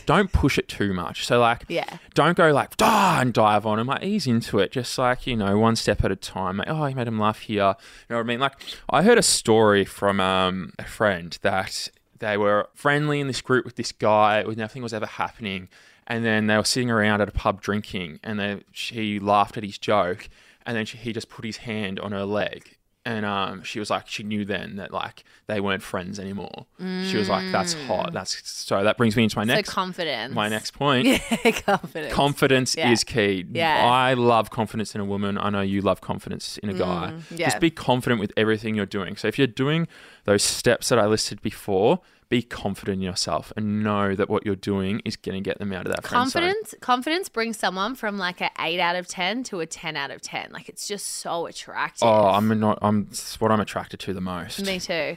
don't 0.07 0.31
push 0.31 0.57
it 0.57 0.67
too 0.67 0.93
much. 0.93 1.25
So, 1.27 1.39
like, 1.39 1.63
Yeah. 1.67 1.97
don't 2.15 2.35
go 2.35 2.51
like 2.51 2.73
ah 2.81 3.21
and 3.21 3.31
dive 3.33 3.65
on 3.67 3.77
him. 3.79 3.85
Like, 3.87 4.03
ease 4.03 4.25
into 4.25 4.57
it, 4.59 4.71
just 4.71 4.97
like 4.97 5.27
you 5.27 5.35
know, 5.35 5.59
one 5.59 5.75
step 5.75 6.03
at 6.03 6.11
a 6.11 6.15
time. 6.15 6.57
Like, 6.57 6.69
oh, 6.69 6.85
you 6.87 6.95
made 6.95 7.07
him 7.07 7.19
laugh 7.19 7.39
here. 7.41 7.75
You 8.09 8.13
know 8.13 8.17
what 8.17 8.21
I 8.21 8.23
mean? 8.23 8.39
Like, 8.39 8.53
I 8.89 9.03
heard 9.03 9.17
a 9.19 9.23
story 9.23 9.85
from 9.85 10.19
um, 10.19 10.73
a 10.79 10.85
friend 10.85 11.37
that 11.43 11.89
they 12.17 12.35
were 12.35 12.69
friendly 12.73 13.19
in 13.19 13.27
this 13.27 13.41
group 13.41 13.63
with 13.63 13.75
this 13.75 13.91
guy, 13.91 14.43
with 14.43 14.57
nothing 14.57 14.81
was 14.81 14.93
ever 14.93 15.05
happening, 15.05 15.69
and 16.07 16.25
then 16.25 16.47
they 16.47 16.57
were 16.57 16.63
sitting 16.63 16.89
around 16.89 17.21
at 17.21 17.29
a 17.29 17.31
pub 17.31 17.61
drinking, 17.61 18.19
and 18.23 18.39
they 18.39 18.61
she 18.71 19.19
laughed 19.19 19.55
at 19.55 19.63
his 19.63 19.77
joke, 19.77 20.29
and 20.65 20.75
then 20.75 20.85
she, 20.85 20.97
he 20.97 21.13
just 21.13 21.29
put 21.29 21.45
his 21.45 21.57
hand 21.57 21.99
on 21.99 22.11
her 22.11 22.25
leg. 22.25 22.77
And 23.05 23.25
um, 23.25 23.63
she 23.63 23.79
was 23.79 23.89
like, 23.89 24.07
she 24.07 24.23
knew 24.23 24.45
then 24.45 24.77
that 24.77 24.93
like 24.93 25.25
they 25.47 25.59
weren't 25.59 25.83
friends 25.83 26.21
anymore. 26.21 26.67
She 26.79 27.17
was 27.17 27.27
like, 27.27 27.51
"That's 27.51 27.73
hot." 27.73 28.13
That's 28.13 28.49
so. 28.49 28.81
That 28.81 28.95
brings 28.95 29.17
me 29.17 29.23
into 29.23 29.37
my 29.37 29.43
So 29.43 29.55
next 29.55 29.69
confidence. 29.71 30.33
my 30.33 30.47
next 30.47 30.71
point. 30.73 31.07
Yeah, 31.07 31.51
confidence. 31.51 32.13
Confidence 32.13 32.75
Yeah. 32.77 32.91
is 32.91 33.03
key. 33.03 33.45
Yeah. 33.51 33.85
I 33.85 34.13
love 34.13 34.51
confidence 34.51 34.95
in 34.95 35.01
a 35.01 35.05
woman. 35.05 35.37
I 35.37 35.49
know 35.49 35.59
you 35.59 35.81
love 35.81 35.99
confidence 35.99 36.57
in 36.59 36.69
a 36.69 36.73
guy. 36.73 37.11
Mm, 37.13 37.37
yeah. 37.39 37.47
Just 37.47 37.59
be 37.59 37.69
confident 37.69 38.21
with 38.21 38.31
everything 38.37 38.73
you're 38.73 38.85
doing. 38.85 39.17
So 39.17 39.27
if 39.27 39.37
you're 39.37 39.47
doing 39.47 39.89
those 40.23 40.41
steps 40.41 40.87
that 40.87 40.97
I 40.97 41.05
listed 41.05 41.41
before, 41.41 41.99
be 42.33 42.41
confident 42.41 42.95
in 42.95 43.01
yourself 43.03 43.53
and 43.55 43.83
know 43.83 44.15
that 44.15 44.27
what 44.27 44.43
you're 44.43 44.55
doing 44.55 45.01
is 45.05 45.15
going 45.15 45.35
to 45.35 45.47
get 45.47 45.59
them 45.59 45.71
out 45.71 45.85
of 45.85 45.93
that 45.93 46.03
friend 46.07 46.27
zone. 46.31 46.41
confidence 46.41 46.73
confidence 46.81 47.29
brings 47.29 47.59
someone 47.59 47.93
from 47.93 48.17
like 48.17 48.41
a 48.41 48.49
8 48.59 48.79
out 48.79 48.95
of 48.95 49.07
10 49.07 49.43
to 49.43 49.59
a 49.59 49.67
10 49.67 49.95
out 49.95 50.09
of 50.09 50.19
10 50.19 50.49
like 50.51 50.67
it's 50.67 50.87
just 50.87 51.05
so 51.05 51.45
attractive 51.45 52.07
Oh, 52.07 52.25
I'm 52.29 52.59
not. 52.59 52.79
I'm. 52.81 53.07
It's 53.11 53.39
what 53.39 53.51
I'm 53.51 53.59
attracted 53.59 53.99
to 53.99 54.13
the 54.15 54.21
most. 54.21 54.65
me 54.65 54.79
too 54.79 55.15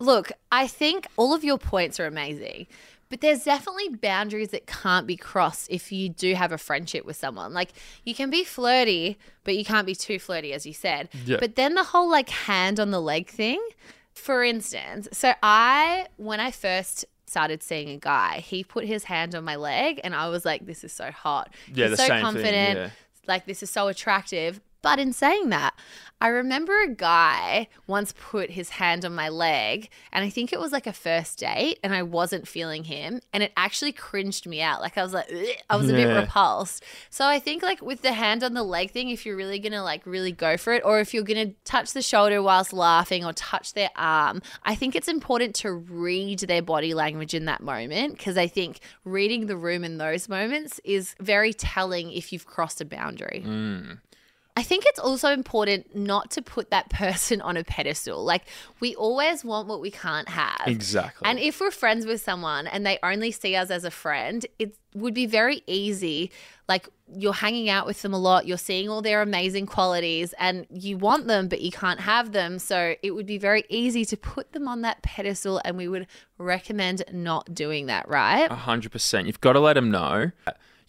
look 0.00 0.32
i 0.50 0.66
think 0.66 1.06
all 1.16 1.32
of 1.32 1.44
your 1.44 1.56
points 1.56 2.00
are 2.00 2.06
amazing 2.06 2.66
but 3.08 3.20
there's 3.20 3.44
definitely 3.44 3.90
boundaries 3.90 4.48
that 4.48 4.66
can't 4.66 5.06
be 5.06 5.16
crossed 5.16 5.70
if 5.70 5.92
you 5.92 6.08
do 6.08 6.34
have 6.34 6.50
a 6.50 6.58
friendship 6.58 7.04
with 7.04 7.14
someone. 7.14 7.54
Like 7.54 7.70
you 8.02 8.16
can 8.16 8.30
be 8.30 8.42
flirty, 8.42 9.16
but 9.44 9.56
you 9.56 9.64
can't 9.64 9.86
be 9.86 9.94
too 9.94 10.18
flirty, 10.18 10.52
as 10.52 10.66
you 10.66 10.72
said. 10.72 11.08
Yeah. 11.24 11.36
But 11.38 11.54
then 11.54 11.74
the 11.74 11.84
whole 11.84 12.10
like 12.10 12.28
hand 12.30 12.80
on 12.80 12.90
the 12.90 13.00
leg 13.00 13.28
thing, 13.28 13.60
for 14.16 14.42
instance, 14.42 15.08
so 15.12 15.32
I, 15.42 16.06
when 16.16 16.40
I 16.40 16.50
first 16.50 17.04
started 17.26 17.62
seeing 17.62 17.88
a 17.90 17.96
guy, 17.98 18.38
he 18.40 18.64
put 18.64 18.84
his 18.86 19.04
hand 19.04 19.34
on 19.34 19.44
my 19.44 19.56
leg 19.56 20.00
and 20.02 20.14
I 20.14 20.28
was 20.28 20.44
like, 20.44 20.66
this 20.66 20.82
is 20.84 20.92
so 20.92 21.10
hot. 21.10 21.52
Yeah, 21.72 21.88
He's 21.88 21.90
the 21.92 21.96
so 21.98 22.06
same 22.08 22.16
thing, 22.16 22.22
confident. 22.24 22.78
yeah. 22.78 22.90
Like, 23.28 23.46
this 23.46 23.62
is 23.62 23.70
so 23.70 23.88
attractive. 23.88 24.60
But 24.86 25.00
in 25.00 25.12
saying 25.12 25.48
that, 25.48 25.74
I 26.20 26.28
remember 26.28 26.80
a 26.80 26.88
guy 26.88 27.66
once 27.88 28.14
put 28.16 28.50
his 28.50 28.68
hand 28.68 29.04
on 29.04 29.16
my 29.16 29.28
leg, 29.28 29.90
and 30.12 30.24
I 30.24 30.30
think 30.30 30.52
it 30.52 30.60
was 30.60 30.70
like 30.70 30.86
a 30.86 30.92
first 30.92 31.40
date, 31.40 31.80
and 31.82 31.92
I 31.92 32.04
wasn't 32.04 32.46
feeling 32.46 32.84
him, 32.84 33.20
and 33.32 33.42
it 33.42 33.50
actually 33.56 33.90
cringed 33.90 34.46
me 34.46 34.62
out. 34.62 34.80
Like 34.80 34.96
I 34.96 35.02
was 35.02 35.12
like, 35.12 35.26
"Ugh," 35.28 35.56
I 35.68 35.74
was 35.74 35.90
a 35.90 35.92
bit 35.92 36.06
repulsed. 36.06 36.84
So 37.10 37.26
I 37.26 37.40
think 37.40 37.64
like 37.64 37.82
with 37.82 38.02
the 38.02 38.12
hand 38.12 38.44
on 38.44 38.54
the 38.54 38.62
leg 38.62 38.92
thing, 38.92 39.10
if 39.10 39.26
you're 39.26 39.36
really 39.36 39.58
gonna 39.58 39.82
like 39.82 40.06
really 40.06 40.30
go 40.30 40.56
for 40.56 40.72
it, 40.72 40.84
or 40.84 41.00
if 41.00 41.12
you're 41.12 41.24
gonna 41.24 41.52
touch 41.64 41.92
the 41.92 42.00
shoulder 42.00 42.40
whilst 42.40 42.72
laughing, 42.72 43.24
or 43.24 43.32
touch 43.32 43.74
their 43.74 43.90
arm, 43.96 44.40
I 44.62 44.76
think 44.76 44.94
it's 44.94 45.08
important 45.08 45.56
to 45.56 45.72
read 45.72 46.38
their 46.38 46.62
body 46.62 46.94
language 46.94 47.34
in 47.34 47.46
that 47.46 47.60
moment 47.60 48.18
because 48.18 48.38
I 48.38 48.46
think 48.46 48.78
reading 49.04 49.46
the 49.46 49.56
room 49.56 49.82
in 49.82 49.98
those 49.98 50.28
moments 50.28 50.80
is 50.84 51.16
very 51.20 51.52
telling 51.52 52.12
if 52.12 52.32
you've 52.32 52.46
crossed 52.46 52.80
a 52.80 52.84
boundary. 52.84 53.42
Mm. 53.44 53.98
I 54.56 54.62
think 54.62 54.84
it's 54.86 54.98
also 54.98 55.28
important 55.32 55.94
not 55.94 56.30
to 56.32 56.42
put 56.42 56.70
that 56.70 56.88
person 56.90 57.40
on 57.42 57.56
a 57.56 57.64
pedestal. 57.64 58.24
Like, 58.24 58.44
we 58.80 58.94
always 58.94 59.44
want 59.44 59.68
what 59.68 59.80
we 59.80 59.90
can't 59.90 60.28
have. 60.28 60.62
Exactly. 60.66 61.28
And 61.28 61.38
if 61.38 61.60
we're 61.60 61.70
friends 61.70 62.06
with 62.06 62.22
someone 62.22 62.66
and 62.66 62.84
they 62.84 62.98
only 63.02 63.30
see 63.30 63.54
us 63.54 63.70
as 63.70 63.84
a 63.84 63.90
friend, 63.90 64.46
it 64.58 64.76
would 64.94 65.12
be 65.12 65.26
very 65.26 65.62
easy. 65.66 66.30
Like, 66.68 66.88
you're 67.06 67.34
hanging 67.34 67.68
out 67.68 67.86
with 67.86 68.00
them 68.00 68.14
a 68.14 68.18
lot, 68.18 68.46
you're 68.46 68.56
seeing 68.56 68.88
all 68.88 69.02
their 69.02 69.20
amazing 69.20 69.66
qualities, 69.66 70.34
and 70.38 70.66
you 70.70 70.96
want 70.96 71.26
them, 71.28 71.48
but 71.48 71.60
you 71.60 71.70
can't 71.70 72.00
have 72.00 72.32
them. 72.32 72.58
So, 72.58 72.94
it 73.02 73.10
would 73.12 73.26
be 73.26 73.38
very 73.38 73.64
easy 73.68 74.04
to 74.06 74.16
put 74.16 74.52
them 74.52 74.66
on 74.66 74.80
that 74.80 75.02
pedestal, 75.02 75.60
and 75.64 75.76
we 75.76 75.86
would 75.86 76.06
recommend 76.38 77.04
not 77.12 77.54
doing 77.54 77.86
that, 77.86 78.08
right? 78.08 78.50
A 78.50 78.54
hundred 78.54 78.90
percent. 78.90 79.26
You've 79.26 79.40
got 79.40 79.52
to 79.52 79.60
let 79.60 79.74
them 79.74 79.90
know 79.90 80.32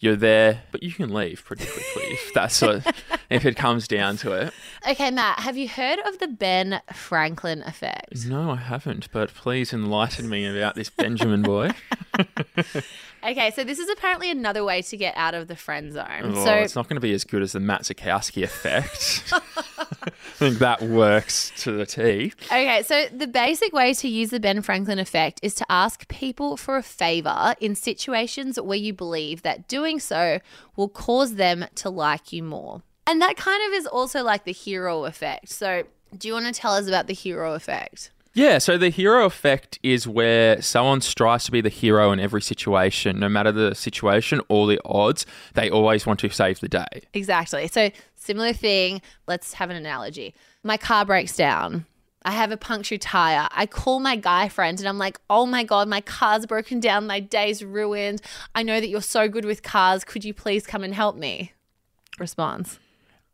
you're 0.00 0.16
there, 0.16 0.62
but 0.70 0.82
you 0.82 0.92
can 0.92 1.12
leave 1.12 1.44
pretty 1.44 1.64
quickly 1.64 2.12
if 2.12 2.30
that's 2.34 2.62
what, 2.62 2.94
if 3.30 3.44
it 3.44 3.56
comes 3.56 3.88
down 3.88 4.16
to 4.18 4.32
it. 4.32 4.52
Okay, 4.88 5.10
Matt, 5.10 5.40
have 5.40 5.56
you 5.56 5.68
heard 5.68 5.98
of 6.00 6.18
the 6.18 6.28
Ben 6.28 6.80
Franklin 6.92 7.62
effect? 7.62 8.26
No, 8.26 8.52
I 8.52 8.56
haven't. 8.56 9.10
But 9.10 9.34
please 9.34 9.72
enlighten 9.72 10.28
me 10.28 10.46
about 10.46 10.74
this 10.76 10.90
Benjamin 10.90 11.42
boy. 11.42 11.72
Okay, 13.28 13.50
so 13.50 13.62
this 13.62 13.78
is 13.78 13.90
apparently 13.90 14.30
another 14.30 14.64
way 14.64 14.80
to 14.80 14.96
get 14.96 15.14
out 15.14 15.34
of 15.34 15.48
the 15.48 15.56
friend 15.56 15.92
zone. 15.92 16.22
Oh, 16.22 16.44
so 16.46 16.54
it's 16.54 16.74
not 16.74 16.88
going 16.88 16.96
to 16.96 17.00
be 17.00 17.12
as 17.12 17.24
good 17.24 17.42
as 17.42 17.52
the 17.52 17.60
Matt 17.60 17.82
Zukowski 17.82 18.42
effect. 18.42 19.24
I 20.02 20.10
think 20.38 20.58
that 20.60 20.80
works 20.80 21.52
to 21.58 21.72
the 21.72 21.84
T. 21.84 22.32
Okay, 22.46 22.82
so 22.84 23.06
the 23.12 23.26
basic 23.26 23.74
way 23.74 23.92
to 23.92 24.08
use 24.08 24.30
the 24.30 24.40
Ben 24.40 24.62
Franklin 24.62 24.98
effect 24.98 25.40
is 25.42 25.54
to 25.56 25.66
ask 25.68 26.08
people 26.08 26.56
for 26.56 26.78
a 26.78 26.82
favor 26.82 27.54
in 27.60 27.74
situations 27.74 28.58
where 28.58 28.78
you 28.78 28.94
believe 28.94 29.42
that 29.42 29.68
doing 29.68 30.00
so 30.00 30.40
will 30.76 30.88
cause 30.88 31.34
them 31.34 31.66
to 31.74 31.90
like 31.90 32.32
you 32.32 32.42
more. 32.42 32.82
And 33.06 33.20
that 33.20 33.36
kind 33.36 33.62
of 33.68 33.78
is 33.78 33.86
also 33.86 34.22
like 34.22 34.44
the 34.44 34.52
hero 34.52 35.04
effect. 35.04 35.50
So, 35.50 35.84
do 36.16 36.28
you 36.28 36.34
want 36.34 36.46
to 36.46 36.52
tell 36.52 36.72
us 36.72 36.88
about 36.88 37.06
the 37.06 37.14
hero 37.14 37.52
effect? 37.52 38.10
Yeah, 38.38 38.58
so 38.58 38.78
the 38.78 38.88
hero 38.88 39.24
effect 39.24 39.80
is 39.82 40.06
where 40.06 40.62
someone 40.62 41.00
strives 41.00 41.46
to 41.46 41.50
be 41.50 41.60
the 41.60 41.68
hero 41.68 42.12
in 42.12 42.20
every 42.20 42.40
situation, 42.40 43.18
no 43.18 43.28
matter 43.28 43.50
the 43.50 43.74
situation 43.74 44.40
or 44.48 44.68
the 44.68 44.80
odds. 44.84 45.26
They 45.54 45.68
always 45.68 46.06
want 46.06 46.20
to 46.20 46.30
save 46.30 46.60
the 46.60 46.68
day. 46.68 46.86
Exactly. 47.14 47.66
So, 47.66 47.90
similar 48.14 48.52
thing. 48.52 49.02
Let's 49.26 49.54
have 49.54 49.70
an 49.70 49.76
analogy. 49.76 50.36
My 50.62 50.76
car 50.76 51.04
breaks 51.04 51.34
down. 51.34 51.86
I 52.22 52.30
have 52.30 52.52
a 52.52 52.56
punctured 52.56 53.00
tire. 53.00 53.48
I 53.50 53.66
call 53.66 53.98
my 53.98 54.14
guy 54.14 54.48
friend 54.48 54.78
and 54.78 54.88
I'm 54.88 54.98
like, 54.98 55.18
oh 55.28 55.44
my 55.44 55.64
God, 55.64 55.88
my 55.88 56.00
car's 56.00 56.46
broken 56.46 56.78
down. 56.78 57.08
My 57.08 57.18
day's 57.18 57.64
ruined. 57.64 58.22
I 58.54 58.62
know 58.62 58.78
that 58.78 58.88
you're 58.88 59.02
so 59.02 59.28
good 59.28 59.46
with 59.46 59.64
cars. 59.64 60.04
Could 60.04 60.24
you 60.24 60.32
please 60.32 60.64
come 60.64 60.84
and 60.84 60.94
help 60.94 61.16
me? 61.16 61.54
Response. 62.20 62.78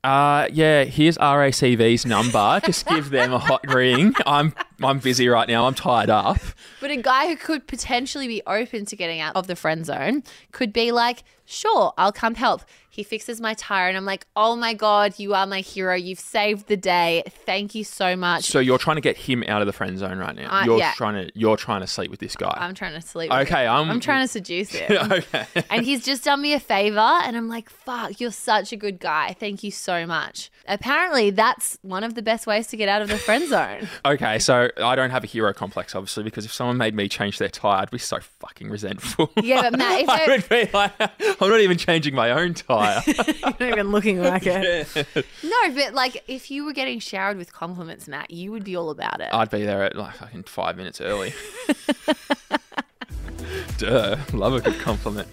Uh, 0.05 0.49
yeah, 0.53 0.85
here's 0.85 1.17
RACV's 1.17 2.05
number. 2.05 2.61
Just 2.67 2.87
give 2.87 3.09
them 3.09 3.33
a 3.33 3.39
hot 3.39 3.67
ring. 3.67 4.15
I'm 4.27 4.55
I'm 4.83 4.99
busy 4.99 5.29
right 5.29 5.49
now. 5.49 5.67
I'm 5.67 5.75
tied 5.75 6.11
up. 6.11 6.39
But 6.81 6.91
a 6.91 6.97
guy 6.97 7.29
who 7.29 7.37
could 7.37 7.67
potentially 7.67 8.27
be 8.29 8.43
open 8.47 8.85
to 8.87 8.97
getting 8.97 9.21
out 9.21 9.37
of 9.37 9.47
the 9.47 9.57
friend 9.57 9.87
zone 9.87 10.23
could 10.53 10.73
be 10.73 10.93
like, 10.93 11.23
sure, 11.47 11.93
I'll 11.97 12.13
come 12.13 12.35
help. 12.35 12.63
He 12.91 13.03
fixes 13.03 13.41
my 13.41 13.55
tire, 13.55 13.89
and 13.89 13.97
I'm 13.97 14.05
like, 14.05 14.25
oh 14.37 14.55
my 14.55 14.73
God, 14.73 15.19
you 15.19 15.35
are 15.35 15.47
my 15.49 15.61
hero. 15.61 15.95
You've 15.97 16.21
saved 16.21 16.69
the 16.69 16.77
day. 16.77 17.25
Thank 17.45 17.75
you 17.75 17.83
so 17.83 18.15
much. 18.15 18.45
So 18.45 18.61
you're 18.61 18.79
trying 18.79 18.97
to 18.97 19.01
get 19.01 19.17
him 19.17 19.43
out 19.49 19.61
of 19.63 19.67
the 19.67 19.73
friend 19.73 19.99
zone 19.99 20.19
right 20.19 20.37
now. 20.37 20.61
Uh, 20.61 20.65
you're 20.65 20.79
yeah. 20.79 20.93
trying 20.93 21.27
to 21.27 21.33
you're 21.35 21.57
trying 21.57 21.81
to 21.81 21.89
sleep 21.89 22.11
with 22.11 22.21
this 22.21 22.37
guy. 22.37 22.57
I'm 22.57 22.73
trying 22.75 22.95
to 22.95 23.01
sleep. 23.05 23.31
with 23.33 23.49
Okay, 23.49 23.65
him. 23.65 23.71
I'm- 23.73 23.91
I'm 23.91 23.99
trying 24.01 24.23
to 24.23 24.29
seduce 24.29 24.71
him. 24.75 24.93
okay. 25.11 25.47
and 25.71 25.85
he's 25.85 26.05
just 26.05 26.23
done 26.25 26.41
me 26.41 26.53
a 26.53 26.61
favor 26.61 26.99
and 27.01 27.37
i'm 27.37 27.49
like 27.49 27.69
fuck 27.69 28.21
you're 28.21 28.31
such 28.31 28.73
a 28.73 28.77
good 28.77 28.99
guy 29.01 29.35
thank 29.39 29.63
you 29.63 29.71
so 29.71 30.07
much 30.07 30.51
apparently 30.69 31.31
that's 31.31 31.79
one 31.83 32.03
of 32.05 32.15
the 32.15 32.23
best 32.23 32.47
ways 32.47 32.67
to 32.69 32.77
get 32.77 32.89
out 32.89 33.03
of 33.03 33.09
the 33.09 33.19
friend 33.19 33.49
zone 33.49 33.89
Okay, 34.05 34.39
so 34.39 34.64
I 34.83 34.95
don't 34.97 35.11
have 35.11 35.25
a 35.25 35.27
hero 35.27 35.53
complex, 35.53 35.95
obviously, 35.95 36.23
because 36.25 36.45
if 36.45 36.53
someone 36.53 36.77
made 36.77 36.95
me 36.95 37.09
change 37.09 37.39
their 37.39 37.49
tire, 37.49 37.83
I'd 37.83 37.91
be 37.91 37.99
so 37.99 38.19
fucking 38.41 38.71
resentful. 38.71 39.31
Yeah, 39.43 39.63
but 39.63 39.79
Matt, 39.79 40.01
if 40.01 40.09
I 40.09 40.27
would 40.27 40.49
be 40.49 40.71
like, 40.73 40.93
I'm 41.41 41.49
not 41.51 41.61
even 41.61 41.77
changing 41.79 42.15
my 42.15 42.31
own 42.31 42.55
tire. 42.55 43.03
you're 43.07 43.25
not 43.43 43.61
even 43.63 43.91
looking 43.91 44.23
like 44.23 44.47
it 44.47 44.87
no 45.43 45.75
but 45.75 45.95
like 45.95 46.23
if 46.29 46.51
you 46.51 46.65
were 46.65 46.73
getting 46.73 46.99
showered 46.99 47.37
with 47.37 47.53
compliments 47.53 48.09
matt 48.09 48.31
you 48.31 48.51
would 48.51 48.65
be 48.65 48.77
all 48.77 48.91
about 48.91 49.21
it 49.21 49.29
I'd 49.33 49.51
be 49.51 49.65
there 49.65 49.83
at 49.83 49.97
like 49.97 50.15
fucking 50.17 50.45
five 50.45 50.77
minutes 50.77 51.01
early. 51.01 51.35
Duh, 53.79 54.17
love 54.33 54.55
a 54.55 54.61
good 54.61 54.79
compliment. 54.81 55.29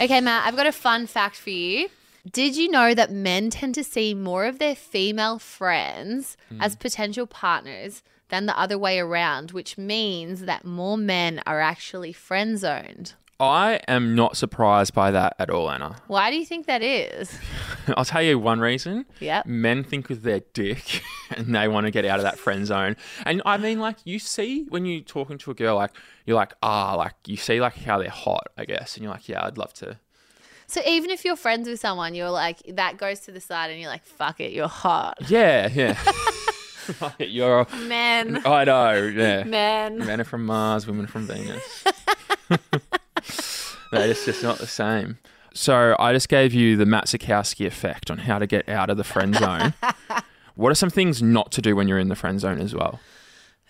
okay 0.00 0.20
matt 0.20 0.46
i've 0.46 0.56
got 0.56 0.66
a 0.66 0.72
fun 0.72 1.06
fact 1.06 1.36
for 1.36 1.50
you 1.50 1.88
did 2.32 2.56
you 2.56 2.70
know 2.70 2.94
that 2.94 3.10
men 3.10 3.50
tend 3.50 3.74
to 3.74 3.84
see 3.84 4.14
more 4.14 4.44
of 4.46 4.58
their 4.58 4.74
female 4.76 5.38
friends 5.38 6.36
as 6.60 6.76
potential 6.76 7.26
partners 7.26 8.02
than 8.28 8.46
the 8.46 8.58
other 8.58 8.78
way 8.78 8.98
around 8.98 9.52
which 9.52 9.78
means 9.78 10.42
that 10.42 10.64
more 10.64 10.96
men 10.96 11.40
are 11.46 11.60
actually 11.60 12.12
friend 12.12 12.58
zoned 12.58 13.14
I 13.38 13.80
am 13.86 14.14
not 14.14 14.34
surprised 14.34 14.94
by 14.94 15.10
that 15.10 15.36
at 15.38 15.50
all, 15.50 15.70
Anna. 15.70 15.96
why 16.06 16.30
do 16.30 16.38
you 16.38 16.46
think 16.46 16.66
that 16.66 16.82
is 16.82 17.38
I'll 17.96 18.04
tell 18.04 18.22
you 18.22 18.38
one 18.38 18.60
reason. 18.60 19.06
Yep. 19.20 19.46
Men 19.46 19.84
think 19.84 20.08
with 20.08 20.22
their 20.22 20.40
dick 20.52 21.02
and 21.30 21.54
they 21.54 21.68
want 21.68 21.86
to 21.86 21.90
get 21.90 22.04
out 22.04 22.18
of 22.18 22.24
that 22.24 22.38
friend 22.38 22.66
zone. 22.66 22.96
And 23.24 23.42
I 23.44 23.58
mean, 23.58 23.78
like, 23.78 23.98
you 24.04 24.18
see 24.18 24.64
when 24.68 24.86
you're 24.86 25.02
talking 25.02 25.38
to 25.38 25.50
a 25.50 25.54
girl, 25.54 25.76
like, 25.76 25.92
you're 26.24 26.36
like, 26.36 26.54
ah, 26.62 26.94
like, 26.94 27.14
you 27.26 27.36
see, 27.36 27.60
like, 27.60 27.76
how 27.76 27.98
they're 27.98 28.10
hot, 28.10 28.48
I 28.56 28.64
guess. 28.64 28.96
And 28.96 29.04
you're 29.04 29.12
like, 29.12 29.28
yeah, 29.28 29.44
I'd 29.44 29.58
love 29.58 29.72
to. 29.74 29.98
So 30.68 30.80
even 30.86 31.10
if 31.10 31.24
you're 31.24 31.36
friends 31.36 31.68
with 31.68 31.78
someone, 31.80 32.14
you're 32.14 32.30
like 32.30 32.62
that 32.74 32.96
goes 32.98 33.20
to 33.20 33.32
the 33.32 33.40
side, 33.40 33.70
and 33.70 33.80
you're 33.80 33.90
like, 33.90 34.04
"Fuck 34.04 34.40
it, 34.40 34.52
you're 34.52 34.68
hot, 34.68 35.18
Yeah, 35.28 35.68
yeah. 35.72 35.98
you're, 37.18 37.66
man, 37.84 38.42
I 38.44 38.64
know, 38.64 38.94
yeah. 38.94 39.44
man." 39.44 39.98
Men 39.98 40.20
are 40.20 40.24
from 40.24 40.44
Mars, 40.46 40.86
women 40.86 41.06
from 41.06 41.26
Venus. 41.26 41.84
That 43.92 44.08
is 44.08 44.24
just 44.24 44.42
not 44.42 44.58
the 44.58 44.66
same. 44.66 45.18
So 45.54 45.94
I 45.98 46.12
just 46.12 46.28
gave 46.28 46.52
you 46.52 46.76
the 46.76 46.84
Matt 46.86 47.06
Zukowski 47.06 47.66
effect 47.66 48.10
on 48.10 48.18
how 48.18 48.38
to 48.38 48.46
get 48.46 48.68
out 48.68 48.90
of 48.90 48.96
the 48.96 49.04
friend 49.04 49.34
zone. 49.34 49.74
what 50.54 50.70
are 50.70 50.74
some 50.74 50.90
things 50.90 51.22
not 51.22 51.52
to 51.52 51.62
do 51.62 51.76
when 51.76 51.88
you're 51.88 51.98
in 51.98 52.08
the 52.08 52.16
friend 52.16 52.40
zone 52.40 52.60
as 52.60 52.74
well? 52.74 53.00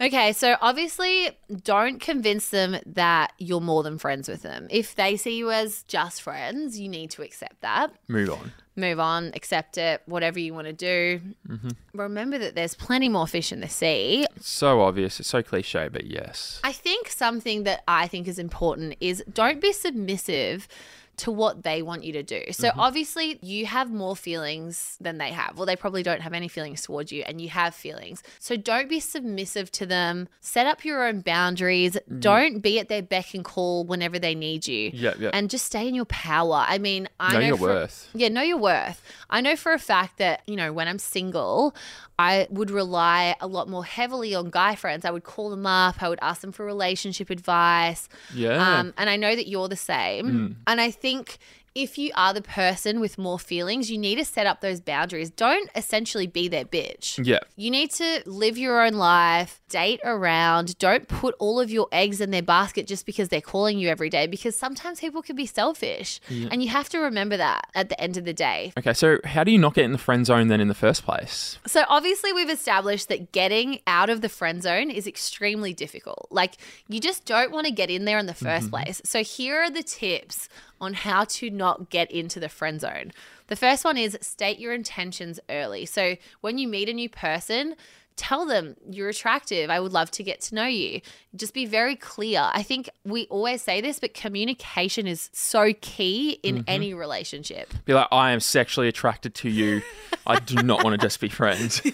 Okay, 0.01 0.33
so 0.33 0.57
obviously, 0.61 1.31
don't 1.65 2.01
convince 2.01 2.51
them 2.51 2.77
that 2.85 3.33
you're 3.39 3.61
more 3.61 3.83
than 3.83 3.97
friends 3.97 4.29
with 4.29 4.43
them. 4.43 4.67
If 4.71 4.95
they 4.95 5.17
see 5.17 5.39
you 5.39 5.51
as 5.51 5.85
just 5.85 6.21
friends, 6.21 6.79
you 6.79 6.89
need 6.89 7.11
to 7.13 7.23
accept 7.23 7.63
that. 7.63 7.93
Move 8.07 8.31
on. 8.31 8.53
Move 8.79 9.01
on, 9.01 9.33
accept 9.35 9.79
it, 9.79 10.03
whatever 10.05 10.39
you 10.39 10.53
want 10.53 10.67
to 10.67 10.73
do. 10.75 11.21
Mm-hmm. 11.49 11.71
Remember 11.95 12.37
that 12.37 12.55
there's 12.55 12.75
plenty 12.75 13.09
more 13.09 13.27
fish 13.27 13.51
in 13.51 13.61
the 13.61 13.71
sea. 13.71 14.27
It's 14.37 14.51
so 14.51 14.83
obvious. 14.83 15.19
It's 15.19 15.31
so 15.31 15.43
cliche, 15.43 15.89
but 15.89 16.05
yes. 16.05 16.61
I 16.63 16.73
think 16.73 17.09
something 17.09 17.63
that 17.63 17.83
I 17.89 18.07
think 18.07 18.29
is 18.29 18.39
important 18.39 18.97
is 19.01 19.25
don't 19.33 19.63
be 19.63 19.73
submissive 19.73 20.69
to 21.19 21.31
what 21.31 21.63
they 21.63 21.83
want 21.83 22.05
you 22.05 22.13
to 22.13 22.23
do. 22.23 22.43
So 22.53 22.69
mm-hmm. 22.69 22.81
obviously 22.81 23.39
you 23.43 23.67
have 23.67 23.91
more 23.91 24.15
feelings 24.15 24.97
than 25.01 25.19
they 25.19 25.31
have. 25.31 25.57
Well, 25.57 25.67
they 25.67 25.77
probably 25.77 26.03
don't 26.03 26.21
have 26.21 26.33
any 26.33 26.49
feelings 26.49 26.83
towards 26.83 27.11
you 27.13 27.23
and 27.27 27.41
you 27.41 27.49
have 27.49 27.75
feelings. 27.75 28.23
So 28.39 28.57
don't 28.57 28.89
be 28.89 29.01
submissive 29.01 29.71
to 29.73 29.87
them. 29.87 30.29
Set 30.41 30.67
up 30.67 30.85
your 30.85 31.07
own 31.07 31.21
boundaries. 31.21 31.97
Mm. 32.11 32.21
Don't 32.21 32.61
be 32.61 32.79
at 32.79 32.89
their 32.89 33.03
beck 33.03 33.35
and 33.35 33.45
call 33.45 33.85
whenever 33.85 34.19
they 34.19 34.35
need 34.35 34.67
you. 34.67 34.91
Yeah, 34.93 35.15
yeah. 35.19 35.31
And 35.33 35.49
just 35.49 35.67
stay 35.67 35.89
in 35.89 35.95
your 35.95 36.05
power. 36.07 36.65
I 36.69 36.79
mean, 36.79 37.09
I 37.19 37.33
Know 37.33 37.41
know, 37.41 37.47
your 37.47 37.57
for- 37.57 37.65
worth. 37.65 38.11
yeah, 38.15 38.29
know 38.29 38.43
your 38.43 38.59
worth. 38.59 39.03
I 39.31 39.41
know 39.41 39.57
for 39.57 39.73
a 39.73 39.79
fact 39.79 40.19
that, 40.19 40.43
you 40.47 40.57
know, 40.57 40.73
when 40.73 40.89
I'm 40.89 40.99
single, 40.99 41.75
I 42.19 42.47
would 42.51 42.71
rely 42.71 43.37
a 43.41 43.47
lot 43.47 43.69
more 43.69 43.85
heavily 43.85 44.35
on 44.35 44.51
guy 44.51 44.75
friends. 44.75 45.05
I 45.05 45.11
would 45.11 45.25
call 45.25 45.51
them 45.51 45.67
up, 45.67 46.03
I 46.03 46.09
would 46.09 46.19
ask 46.23 46.41
them 46.41 46.53
for 46.53 46.65
relationship 46.65 47.31
advice. 47.31 48.09
Yeah. 48.35 48.79
Um, 48.79 48.95
and 48.97 49.11
I 49.11 49.17
know 49.17 49.37
that 49.37 49.49
you're 49.49 49.69
the 49.69 49.77
same. 49.77 50.27
Mm. 50.27 50.55
And 50.67 50.81
I 50.81 50.91
think 50.91 51.39
if 51.77 51.99
you 51.99 52.11
are 52.15 52.33
the 52.33 52.41
person 52.41 53.01
with 53.01 53.19
more 53.19 53.39
feelings, 53.39 53.91
you 53.91 53.99
need 53.99 54.15
to 54.17 54.25
set 54.25 54.47
up 54.47 54.63
those 54.63 54.81
boundaries. 54.81 55.29
Don't 55.29 55.69
essentially 55.77 56.27
be 56.27 56.49
their 56.49 56.65
bitch. 56.65 57.25
yeah. 57.25 57.41
You 57.55 57.71
need 57.71 57.91
to 57.93 58.23
live 58.25 58.57
your 58.57 58.81
own 58.81 58.95
life, 58.95 59.61
date 59.69 60.01
around. 60.03 60.79
Don't 60.79 61.07
put 61.07 61.35
all 61.39 61.61
of 61.61 61.71
your 61.71 61.87
eggs 61.93 62.23
in 62.23 62.31
their 62.31 62.43
basket 62.43 62.87
just 62.87 63.05
because 63.05 63.29
they're 63.29 63.43
calling 63.43 63.79
you 63.79 63.91
every 63.91 64.09
day 64.09 64.27
because 64.27 64.57
sometimes 64.59 65.01
people 65.01 65.21
can 65.21 65.37
be 65.37 65.45
selfish. 65.45 66.19
And 66.51 66.63
you 66.63 66.71
have 66.71 66.89
to 66.91 66.99
remember 66.99 67.37
that 67.37 67.69
at 67.75 67.91
the 67.91 68.01
end 68.01 68.17
of 68.17 68.25
the 68.25 68.33
day. 68.33 68.73
Okay, 68.79 68.95
so 68.95 69.19
how 69.25 69.45
do 69.45 69.51
you 69.51 69.59
not 69.59 69.75
get 69.75 69.85
in 69.85 69.93
the 69.93 69.99
friend 69.99 70.25
zone 70.25 70.49
then 70.49 70.63
in 70.63 70.69
the 70.69 70.75
first 70.75 71.05
place? 71.05 71.59
So 71.67 71.85
obviously 71.89 72.33
we've 72.33 72.49
established 72.49 73.09
that 73.09 73.33
getting 73.33 73.81
out 73.87 74.09
of 74.09 74.23
the 74.23 74.31
friend 74.31 74.63
zone 74.63 74.91
is 74.91 75.07
extremely 75.07 75.75
difficult. 75.75 76.29
Like 76.31 76.55
you 76.89 77.01
just 77.01 77.27
don't 77.27 77.53
want 77.53 77.67
to 77.67 77.73
get 77.73 77.91
in 77.91 78.07
there 78.07 78.19
in 78.19 78.25
the 78.25 78.33
1st 78.33 78.59
mm-hmm. 78.61 78.69
place. 78.69 79.03
So 79.05 79.23
here 79.23 79.61
are 79.61 79.71
the 79.71 79.83
tips 79.83 80.49
on 80.81 80.95
how 80.95 81.25
to 81.25 81.51
not 81.51 81.91
get 81.91 82.11
into 82.11 82.41
the 82.41 82.49
friend 82.49 82.81
zone. 82.81 83.13
The 83.49 83.57
first 83.57 83.85
one 83.85 83.97
is 83.97 84.19
state 84.21 84.59
your 84.59 84.73
intentions 84.73 85.41
early. 85.49 85.87
So 85.87 86.17
when 86.41 86.59
you 86.59 86.69
meet 86.69 86.89
a 86.89 86.93
new 86.93 87.09
person, 87.09 87.77
tell 88.17 88.47
them 88.47 88.77
you're 88.89 89.09
attractive. 89.09 89.71
I 89.71 89.79
would 89.79 89.93
love 89.93 90.11
to 90.13 90.23
get 90.23 90.41
to 90.43 90.55
know 90.55 90.65
you. 90.67 91.01
Just 91.35 91.55
be 91.55 91.67
very 91.67 91.97
clear. 91.97 92.51
I 92.53 92.63
think 92.63 92.89
we 93.05 93.27
always 93.27 93.63
say 93.63 93.81
this, 93.81 93.99
but 93.99 94.15
communication 94.15 95.07
is 95.07 95.31
so 95.33 95.73
key 95.81 96.41
in 96.43 96.57
mm-hmm. 96.57 96.65
any 96.67 96.95
relationship. 96.95 97.73
Be 97.85 97.95
like, 97.95 98.09
I 98.11 98.33
am 98.33 98.41
sexually 98.41 98.89
attracted 98.89 99.35
to 99.37 99.51
you. 99.51 99.83
I 100.27 100.41
do 100.41 100.57
not 100.63 100.83
want 100.83 100.99
to 100.99 101.05
just 101.05 101.21
be 101.21 101.29
friends. 101.29 101.83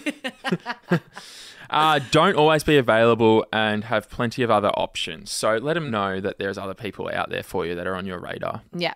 uh, 1.70 2.00
don't 2.10 2.36
always 2.36 2.64
be 2.64 2.76
available 2.76 3.44
and 3.52 3.84
have 3.84 4.08
plenty 4.10 4.42
of 4.42 4.50
other 4.50 4.70
options. 4.70 5.30
So 5.30 5.56
let 5.56 5.74
them 5.74 5.90
know 5.90 6.20
that 6.20 6.38
there's 6.38 6.58
other 6.58 6.74
people 6.74 7.10
out 7.12 7.30
there 7.30 7.42
for 7.42 7.66
you 7.66 7.74
that 7.74 7.86
are 7.86 7.96
on 7.96 8.06
your 8.06 8.18
radar. 8.18 8.62
Yeah. 8.74 8.94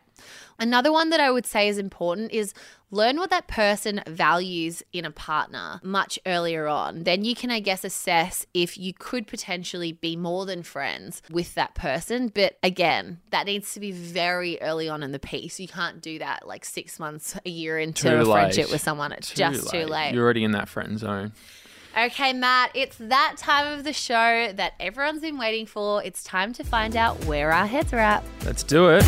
Another 0.58 0.90
one 0.90 1.10
that 1.10 1.20
I 1.20 1.30
would 1.30 1.44
say 1.44 1.68
is 1.68 1.76
important 1.76 2.32
is 2.32 2.54
learn 2.90 3.18
what 3.18 3.28
that 3.28 3.46
person 3.46 4.02
values 4.06 4.82
in 4.90 5.04
a 5.04 5.10
partner 5.10 5.80
much 5.82 6.18
earlier 6.24 6.66
on. 6.66 7.04
Then 7.04 7.26
you 7.26 7.34
can, 7.34 7.50
I 7.50 7.60
guess, 7.60 7.84
assess 7.84 8.46
if 8.54 8.78
you 8.78 8.94
could 8.94 9.26
potentially 9.26 9.92
be 9.92 10.16
more 10.16 10.46
than 10.46 10.62
friends 10.62 11.20
with 11.30 11.54
that 11.56 11.74
person. 11.74 12.28
But 12.28 12.56
again, 12.62 13.20
that 13.32 13.44
needs 13.44 13.74
to 13.74 13.80
be 13.80 13.92
very 13.92 14.58
early 14.62 14.88
on 14.88 15.02
in 15.02 15.12
the 15.12 15.18
piece. 15.18 15.60
You 15.60 15.68
can't 15.68 16.00
do 16.00 16.18
that 16.20 16.48
like 16.48 16.64
six 16.64 16.98
months, 16.98 17.38
a 17.44 17.50
year 17.50 17.78
into 17.78 18.08
Too 18.08 18.16
a 18.16 18.22
late. 18.22 18.32
friendship 18.32 18.70
with 18.70 18.80
someone. 18.80 19.12
It's 19.12 19.30
just 19.30 19.68
too 19.68 19.84
late. 19.84 20.14
You're 20.14 20.24
already 20.24 20.44
in 20.44 20.52
that 20.52 20.70
friend 20.70 20.98
zone. 20.98 21.32
Okay, 21.98 22.34
Matt, 22.34 22.72
it's 22.74 22.98
that 22.98 23.36
time 23.38 23.72
of 23.72 23.82
the 23.82 23.94
show 23.94 24.52
that 24.52 24.74
everyone's 24.78 25.22
been 25.22 25.38
waiting 25.38 25.64
for. 25.64 26.04
It's 26.04 26.22
time 26.22 26.52
to 26.52 26.62
find 26.62 26.94
out 26.94 27.24
where 27.24 27.52
our 27.52 27.66
heads 27.66 27.90
are 27.94 27.98
at. 27.98 28.22
Let's 28.44 28.62
do 28.62 28.90
it. 28.90 29.02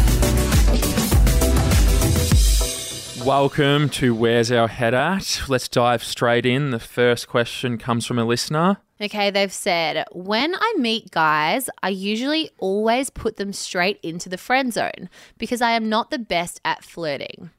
Welcome 3.22 3.90
to 3.90 4.14
Where's 4.14 4.50
Our 4.50 4.68
Head 4.68 4.94
At? 4.94 5.42
Let's 5.48 5.68
dive 5.68 6.02
straight 6.02 6.46
in. 6.46 6.70
The 6.70 6.78
first 6.78 7.28
question 7.28 7.76
comes 7.76 8.06
from 8.06 8.18
a 8.18 8.24
listener. 8.24 8.78
Okay, 9.02 9.30
they've 9.30 9.52
said, 9.52 10.06
when 10.12 10.54
I 10.54 10.74
meet 10.78 11.10
guys, 11.10 11.68
I 11.82 11.90
usually 11.90 12.50
always 12.56 13.10
put 13.10 13.36
them 13.36 13.52
straight 13.52 14.00
into 14.02 14.30
the 14.30 14.38
friend 14.38 14.72
zone 14.72 15.10
because 15.36 15.60
I 15.60 15.72
am 15.72 15.90
not 15.90 16.10
the 16.10 16.18
best 16.18 16.58
at 16.64 16.82
flirting. 16.82 17.50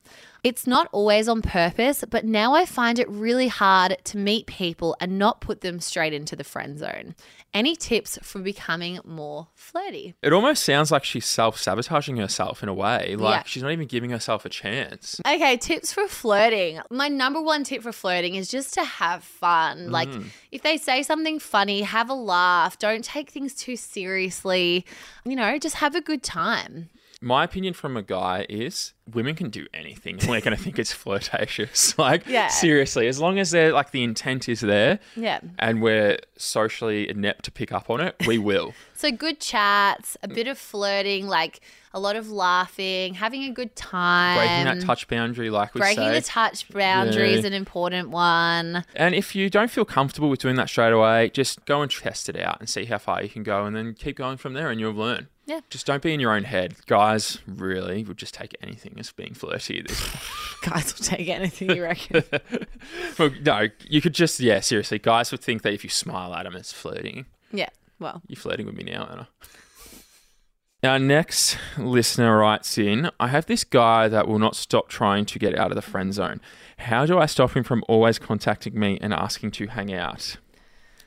It's 0.43 0.65
not 0.65 0.88
always 0.91 1.28
on 1.28 1.41
purpose, 1.41 2.04
but 2.10 2.23
now 2.23 2.54
I 2.54 2.65
find 2.65 2.97
it 2.99 3.10
really 3.10 3.49
hard 3.49 3.97
to 4.06 4.17
meet 4.17 4.45
people 4.47 4.95
and 5.02 5.19
not 5.19 5.41
put 5.41 5.62
them 5.62 5.80
straight 5.80 6.13
into 6.13 6.36
the 6.36 6.43
friend 6.43 6.78
zone. 6.80 7.15
Any 7.54 7.75
tips 7.75 8.17
for 8.21 8.39
becoming 8.39 8.99
more 9.04 9.47
flirty? 9.56 10.13
It 10.21 10.32
almost 10.32 10.63
sounds 10.63 10.91
like 10.91 11.04
she's 11.04 11.25
self 11.25 11.60
sabotaging 11.60 12.17
herself 12.17 12.62
in 12.63 12.69
a 12.69 12.73
way. 12.73 13.15
Like 13.15 13.39
Yeah. 13.39 13.43
she's 13.47 13.63
not 13.63 13.71
even 13.71 13.88
giving 13.88 14.12
herself 14.12 14.45
a 14.45 14.49
chance. 14.49 15.19
Okay, 15.28 15.58
tips 15.58 15.91
for 15.91 16.08
flirting. 16.08 16.80
My 16.91 17.08
number 17.08 17.41
one 17.41 17.63
tip 17.63 17.82
for 17.82 17.91
flirting 17.91 18.36
is 18.36 18.49
just 18.49 18.73
to 18.75 18.84
have 18.84 19.23
fun. 19.23 19.88
Mm. 19.88 19.91
Like, 19.91 20.10
if 20.52 20.62
they 20.62 20.78
say 20.78 21.02
something 21.04 21.39
funny, 21.39 21.82
have 21.82 22.10
a 22.10 22.13
laugh. 22.13 22.78
Don't 22.78 23.04
take 23.04 23.32
things 23.32 23.56
too 23.56 23.75
seriously. 23.75 24.86
You 25.25 25.36
know, 25.36 25.58
just 25.58 25.75
have 25.78 25.95
a 25.95 26.02
good 26.02 26.23
time. 26.23 26.89
My 27.21 27.43
opinion 27.43 27.73
from 27.73 27.97
a 27.97 28.01
guy 28.01 28.45
is 28.47 28.93
women 29.13 29.36
can 29.36 29.49
do 29.49 29.65
anything. 29.73 30.19
and 30.19 30.29
We're 30.29 30.39
going 30.39 30.55
to 30.55 30.62
think 30.63 30.79
it's 30.79 30.93
flirtatious. 30.93 31.97
Like, 31.97 32.25
Yeah. 32.27 32.47
seriously, 32.47 33.08
as 33.08 33.19
long 33.19 33.39
as 33.39 33.51
they're 33.51 33.73
like 33.73 33.91
the 33.91 34.03
intent 34.03 34.47
is 34.47 34.62
there 34.62 34.99
Yeah. 35.17 35.39
and 35.58 35.82
we're 35.82 36.19
socially 36.38 37.10
inept 37.10 37.43
to 37.45 37.51
pick 37.51 37.71
up 37.73 37.89
on 37.89 37.99
it, 38.01 38.15
we 38.25 38.38
will. 38.38 38.73
So 38.99 39.12
good 39.12 39.39
chats, 39.39 40.17
a 40.23 40.27
bit 40.27 40.47
of 40.49 40.58
flirting, 40.58 41.25
like 41.27 41.62
a 41.93 41.99
lot 42.01 42.17
of 42.17 42.29
laughing, 42.29 43.13
having 43.13 43.43
a 43.45 43.49
good 43.49 43.73
time. 43.77 44.38
Breaking 44.38 44.65
that 44.65 44.86
touch 44.86 45.08
boundary, 45.08 45.49
like 45.49 45.73
we 45.73 45.79
said. 45.79 45.86
Breaking 45.95 46.03
say. 46.10 46.13
the 46.15 46.21
touch 46.21 46.67
boundary 46.67 47.32
Yeah. 47.32 47.38
is 47.38 47.45
an 47.45 47.53
important 47.53 48.10
one. 48.10 48.84
And 48.95 49.15
if 49.15 49.36
you 49.38 49.49
don't 49.49 49.71
feel 49.71 49.86
comfortable 49.86 50.29
with 50.29 50.41
doing 50.41 50.58
that 50.58 50.67
straight 50.67 50.91
away, 50.91 51.29
just 51.29 51.63
go 51.65 51.82
and 51.82 51.89
test 51.89 52.27
it 52.27 52.38
out 52.38 52.60
and 52.60 52.67
see 52.67 52.84
how 52.86 52.97
far 52.97 53.23
you 53.23 53.29
can 53.29 53.43
go 53.43 53.63
and 53.65 53.73
then 53.73 53.93
keep 53.93 54.17
going 54.17 54.36
from 54.36 54.51
there 54.53 54.69
and 54.69 54.82
you'll 54.82 54.91
learn. 54.93 55.27
Yeah. 55.49 55.62
Just 55.71 55.88
don't 55.88 56.03
be 56.03 56.13
in 56.13 56.19
your 56.19 56.31
own 56.31 56.43
head. 56.43 56.75
Guys 56.85 57.39
really 57.47 58.03
would 58.03 58.17
just 58.17 58.35
take 58.35 58.55
anything 58.62 58.93
as 58.99 59.12
being 59.12 59.33
flirty 59.33 59.79
at 59.79 59.88
this 59.88 59.99
point. 59.99 60.23
Guys 60.73 60.95
will 60.95 61.03
take 61.03 61.27
anything 61.27 61.71
you 61.71 61.81
reckon. 61.81 62.23
well, 63.17 63.31
no, 63.41 63.67
you 63.88 63.99
could 63.99 64.13
just, 64.13 64.39
yeah, 64.39 64.59
seriously. 64.59 64.99
Guys 64.99 65.31
would 65.31 65.41
think 65.41 65.63
that 65.63 65.73
if 65.73 65.83
you 65.83 65.89
smile 65.89 66.35
at 66.35 66.43
them, 66.43 66.55
it's 66.55 66.71
flirting. 66.71 67.25
yeah. 67.51 67.69
Well, 67.99 68.21
You're 68.27 68.39
flirting 68.39 68.67
with 68.67 68.75
me 68.75 68.83
now, 68.83 69.09
Anna. 69.12 69.27
Our 70.83 70.99
next 70.99 71.57
listener 71.79 72.38
writes 72.38 72.77
in 72.77 73.09
I 73.19 73.29
have 73.29 73.47
this 73.47 73.63
guy 73.63 74.07
that 74.07 74.27
will 74.27 74.39
not 74.39 74.55
stop 74.55 74.88
trying 74.88 75.25
to 75.25 75.39
get 75.39 75.57
out 75.57 75.71
of 75.71 75.75
the 75.75 75.81
friend 75.81 76.13
zone. 76.13 76.41
How 76.77 77.07
do 77.07 77.17
I 77.17 77.25
stop 77.25 77.57
him 77.57 77.63
from 77.63 77.83
always 77.89 78.19
contacting 78.19 78.79
me 78.79 78.99
and 79.01 79.15
asking 79.15 79.51
to 79.51 79.67
hang 79.67 79.91
out? 79.91 80.38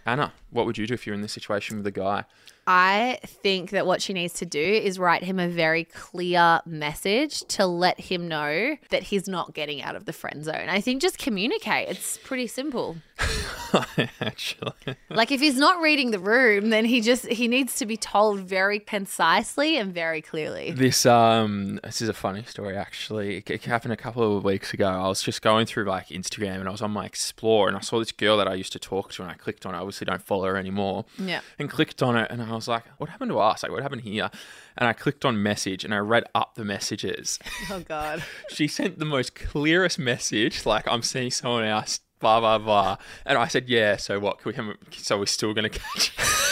Anna, 0.05 0.33
what 0.51 0.67
would 0.67 0.79
you 0.79 0.87
do 0.87 0.95
if 0.95 1.07
you're 1.07 1.15
in 1.15 1.23
this 1.23 1.33
situation 1.33 1.77
with 1.77 1.87
a 1.87 1.93
guy? 1.93 2.25
I 2.67 3.19
think 3.25 3.71
that 3.71 3.87
what 3.87 4.01
she 4.01 4.13
needs 4.13 4.35
to 4.35 4.47
do 4.47 4.61
is 4.61 4.99
write 4.99 5.25
him 5.25 5.39
a 5.39 5.49
very 5.49 5.85
clear 5.85 6.61
message 6.65 7.41
to 7.49 7.67
let 7.67 7.99
him 8.01 8.29
know 8.29 8.77
that 8.91 9.05
he's 9.05 9.27
not 9.27 9.55
getting 9.55 9.83
out 9.83 9.97
of 9.97 10.05
the 10.05 10.13
friend 10.13 10.45
zone. 10.45 10.69
I 10.69 10.81
think 10.81 11.03
just 11.03 11.19
communicate. 11.19 11.89
It's 11.89 12.19
pretty 12.19 12.47
simple. 12.47 12.97
Actually, 14.21 14.73
Like 15.11 15.31
if 15.31 15.41
he's 15.41 15.57
not 15.57 15.81
reading 15.81 16.11
the 16.11 16.19
room, 16.19 16.71
then 16.71 16.85
he 16.85 17.01
just 17.01 17.27
he 17.27 17.49
needs 17.49 17.77
to 17.77 17.87
be 17.87 17.97
told 17.97 18.41
very 18.41 18.79
concisely 18.79 19.77
and 19.77 19.93
very 19.93 20.21
clearly. 20.21 20.73
this 20.73 21.07
um, 21.07 21.81
this 21.83 22.01
is 22.03 22.09
a 22.09 22.15
funny 22.15 22.43
story. 22.45 22.77
Actually, 22.77 23.43
it, 23.47 23.65
happened 23.65 23.93
a 23.93 23.97
couple 23.97 24.37
of 24.37 24.45
weeks 24.45 24.75
ago. 24.75 24.89
I 24.89 25.09
was 25.09 25.23
just 25.23 25.43
going 25.43 25.67
through 25.67 25.85
like 25.85 26.09
Instagram 26.09 26.57
and 26.61 26.69
I 26.69 26.73
was 26.73 26.83
on 26.83 26.91
my 26.91 27.07
Explore 27.07 27.69
and 27.69 27.77
I 27.77 27.81
saw 27.81 27.99
this 27.99 28.13
girl 28.13 28.37
that 28.39 28.49
I 28.49 28.55
used 28.55 28.73
to 28.73 28.79
talk 28.79 29.13
to 29.13 29.23
and 29.23 29.31
I 29.31 29.35
clicked 29.35 29.65
on. 29.67 29.75
it. 29.75 29.79
I 29.79 29.81
obviously 29.81 30.05
don't 30.05 30.23
follow 30.23 30.45
her 30.47 30.57
anymore. 30.57 31.05
Yeah. 31.19 31.41
and 31.59 31.71
clicked 31.71 32.03
on 32.03 32.17
it 32.17 32.31
and 32.31 32.43
I 32.43 32.52
was 32.55 32.69
like, 32.69 32.85
what 32.99 33.11
happened 33.11 33.31
to 33.31 33.39
us? 33.39 33.63
Like, 33.63 33.73
what 33.73 33.83
happened 33.83 34.03
here? 34.03 34.31
And 34.77 34.89
I 34.89 34.93
clicked 34.93 35.25
on 35.25 35.43
message 35.43 35.85
and 35.85 35.95
I 35.95 35.99
read 35.99 36.25
up 36.35 36.55
the 36.55 36.65
messages. 36.65 37.39
Oh 37.71 37.81
god. 37.81 38.23
she 38.51 38.67
sent 38.67 38.99
the 38.99 39.05
most 39.05 39.35
clearest 39.35 39.99
message, 39.99 40.67
like, 40.67 40.87
I'm 40.89 41.03
seeing 41.03 41.31
someone 41.31 41.65
else, 41.65 42.01
blah, 42.19 42.41
blah, 42.41 42.59
blah. 42.59 42.97
And 43.25 43.39
I 43.39 43.49
said, 43.49 43.69
yeah, 43.69 43.97
so 43.97 44.19
what? 44.19 44.41
Can 44.41 44.51
we 44.51 44.57
have, 44.57 44.77
so 44.97 45.19
we're 45.19 45.27
still 45.27 45.55
going 45.55 45.71
to 45.71 45.79
catch. 45.79 46.13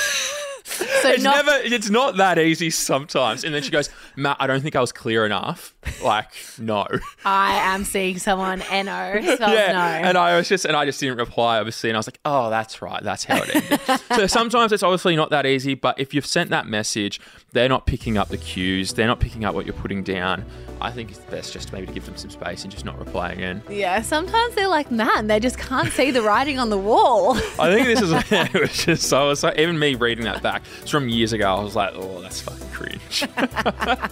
So 1.03 1.09
It's 1.11 1.23
not 1.23 1.45
never, 1.45 1.50
it's 1.65 1.91
not 1.91 2.17
that 2.17 2.39
easy 2.39 2.71
sometimes. 2.71 3.45
And 3.45 3.55
then 3.55 3.63
she 3.63 3.71
goes, 3.71 3.91
Matt, 4.17 4.37
I 4.41 4.47
don't 4.47 4.61
think 4.61 4.77
I 4.77 4.81
was 4.81 4.93
clear 4.93 5.27
enough. 5.27 5.75
Like, 6.03 6.31
no. 6.59 6.87
I 7.25 7.75
am 7.75 7.85
seeing 7.85 8.19
someone 8.19 8.63
N-O 8.63 9.21
spells 9.21 9.53
yeah. 9.53 9.73
no. 9.73 10.09
And 10.09 10.19
I 10.19 10.37
was 10.37 10.49
just, 10.49 10.65
and 10.65 10.77
I 10.77 10.85
just 10.85 11.01
didn't 11.01 11.19
reply, 11.19 11.59
obviously. 11.59 11.91
And 11.91 11.97
I 11.97 11.99
was 11.99 12.07
like, 12.07 12.21
oh, 12.25 12.51
that's 12.51 12.83
right. 12.83 13.03
That's 13.03 13.25
how 13.25 13.43
it 13.43 13.55
ended. 13.55 14.01
so 14.15 14.27
sometimes 14.27 14.73
it's 14.73 14.83
obviously 14.83 15.17
not 15.17 15.31
that 15.31 15.47
easy, 15.47 15.75
but 15.75 15.99
if 15.99 16.15
you've 16.15 16.27
sent 16.27 16.51
that 16.51 16.67
message, 16.67 17.21
they're 17.53 17.69
not 17.69 17.87
picking 17.87 18.17
up 18.17 18.29
the 18.29 18.39
cues, 18.39 18.95
they're 18.95 19.07
not 19.07 19.21
picking 19.21 19.45
up 19.45 19.55
what 19.55 19.67
you're 19.67 19.75
putting 19.75 20.03
down. 20.03 20.45
I 20.81 20.91
think 20.91 21.11
it's 21.11 21.19
best 21.21 21.53
just 21.53 21.73
maybe 21.73 21.87
to 21.87 21.93
give 21.93 22.07
them 22.07 22.17
some 22.17 22.31
space 22.31 22.63
and 22.63 22.73
just 22.73 22.85
not 22.85 22.99
reply 22.99 23.33
again. 23.33 23.63
yeah, 23.69 24.01
sometimes 24.03 24.55
they're 24.55 24.69
like, 24.69 24.91
man, 24.91 25.27
they 25.27 25.39
just 25.41 25.59
can't 25.59 25.93
see 25.93 26.11
the 26.11 26.23
writing 26.23 26.59
on 26.59 26.71
the 26.71 26.79
wall. 26.79 27.37
I 27.59 27.73
think 27.75 27.87
this 27.87 28.01
is, 28.01 28.13
it 28.33 28.55
was 28.61 28.85
just, 28.85 29.09
so, 29.09 29.33
like, 29.43 29.59
even 29.59 29.79
me 29.79 29.95
reading 29.95 30.25
that 30.25 30.43
back, 30.43 30.63
it's 30.81 30.91
from 30.91 31.09
years 31.09 31.33
ago, 31.33 31.55
I 31.55 31.61
was 31.63 31.77
like, 31.77 31.93
oh, 31.95 32.21
that's 32.23 32.41
fucking 32.41 32.69
cringe. 32.71 33.29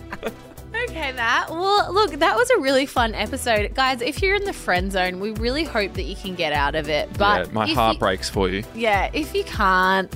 Okay, 0.91 1.13
Matt. 1.13 1.51
Well, 1.51 1.93
look, 1.93 2.13
that 2.13 2.37
was 2.37 2.49
a 2.51 2.59
really 2.61 2.87
fun 2.87 3.15
episode. 3.15 3.75
Guys, 3.75 4.01
if 4.01 4.23
you're 4.23 4.37
in 4.37 4.45
the 4.45 4.53
friend 4.53 4.93
zone, 4.93 5.19
we 5.19 5.33
really 5.33 5.65
hope 5.65 5.95
that 5.95 6.05
you 6.05 6.15
can 6.15 6.35
get 6.35 6.53
out 6.53 6.75
of 6.75 6.89
it. 6.89 7.13
But 7.19 7.47
yeah, 7.47 7.53
my 7.53 7.67
heart 7.67 7.95
you- 7.95 7.99
breaks 7.99 8.31
for 8.31 8.49
you. 8.49 8.63
Yeah, 8.75 9.11
if 9.13 9.35
you 9.35 9.45
can't, 9.45 10.13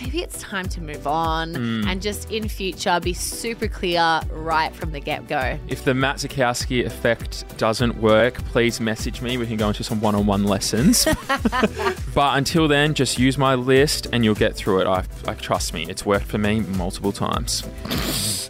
maybe 0.00 0.20
it's 0.22 0.40
time 0.40 0.68
to 0.68 0.80
move 0.80 1.06
on 1.06 1.54
Mm. 1.54 1.86
and 1.86 2.00
just 2.02 2.30
in 2.30 2.48
future 2.48 2.98
be 3.00 3.12
super 3.12 3.68
clear 3.68 4.20
right 4.30 4.74
from 4.74 4.92
the 4.92 5.00
get 5.00 5.28
go. 5.28 5.58
If 5.68 5.84
the 5.84 5.94
Matt 5.94 6.16
Zukowski 6.16 6.84
effect 6.84 7.44
doesn't 7.58 7.96
work, 8.00 8.34
please 8.46 8.80
message 8.80 9.20
me. 9.22 9.36
We 9.38 9.46
can 9.46 9.56
go 9.56 9.68
into 9.68 9.84
some 9.84 10.00
one 10.00 10.14
on 10.14 10.26
one 10.26 10.44
lessons. 10.44 11.04
but 12.14 12.36
until 12.38 12.68
then, 12.68 12.94
just 12.94 13.18
use 13.18 13.36
my 13.38 13.54
list 13.54 14.06
and 14.12 14.24
you'll 14.24 14.34
get 14.34 14.54
through 14.56 14.80
it. 14.80 14.86
I, 14.86 15.04
I 15.26 15.34
trust 15.34 15.74
me, 15.74 15.86
it's 15.88 16.04
worked 16.06 16.26
for 16.26 16.38
me 16.38 16.60
multiple 16.60 17.12
times. 17.12 17.62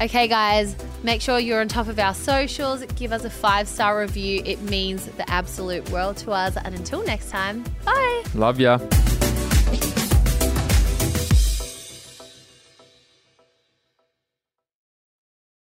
Okay, 0.00 0.26
guys, 0.26 0.74
make 1.04 1.20
sure 1.20 1.38
you're 1.38 1.60
on 1.60 1.68
top 1.68 1.86
of 1.86 1.98
our 2.00 2.14
socials. 2.14 2.82
Give 2.96 3.12
us 3.12 3.24
a 3.24 3.30
five 3.30 3.68
star 3.68 4.00
review. 4.00 4.42
It 4.44 4.60
means 4.62 5.06
the 5.06 5.28
absolute 5.30 5.88
world 5.90 6.16
to 6.18 6.32
us. 6.32 6.56
And 6.56 6.74
until 6.74 7.04
next 7.04 7.30
time, 7.30 7.62
bye. 7.84 8.24
Love 8.34 8.58
ya. 8.58 8.78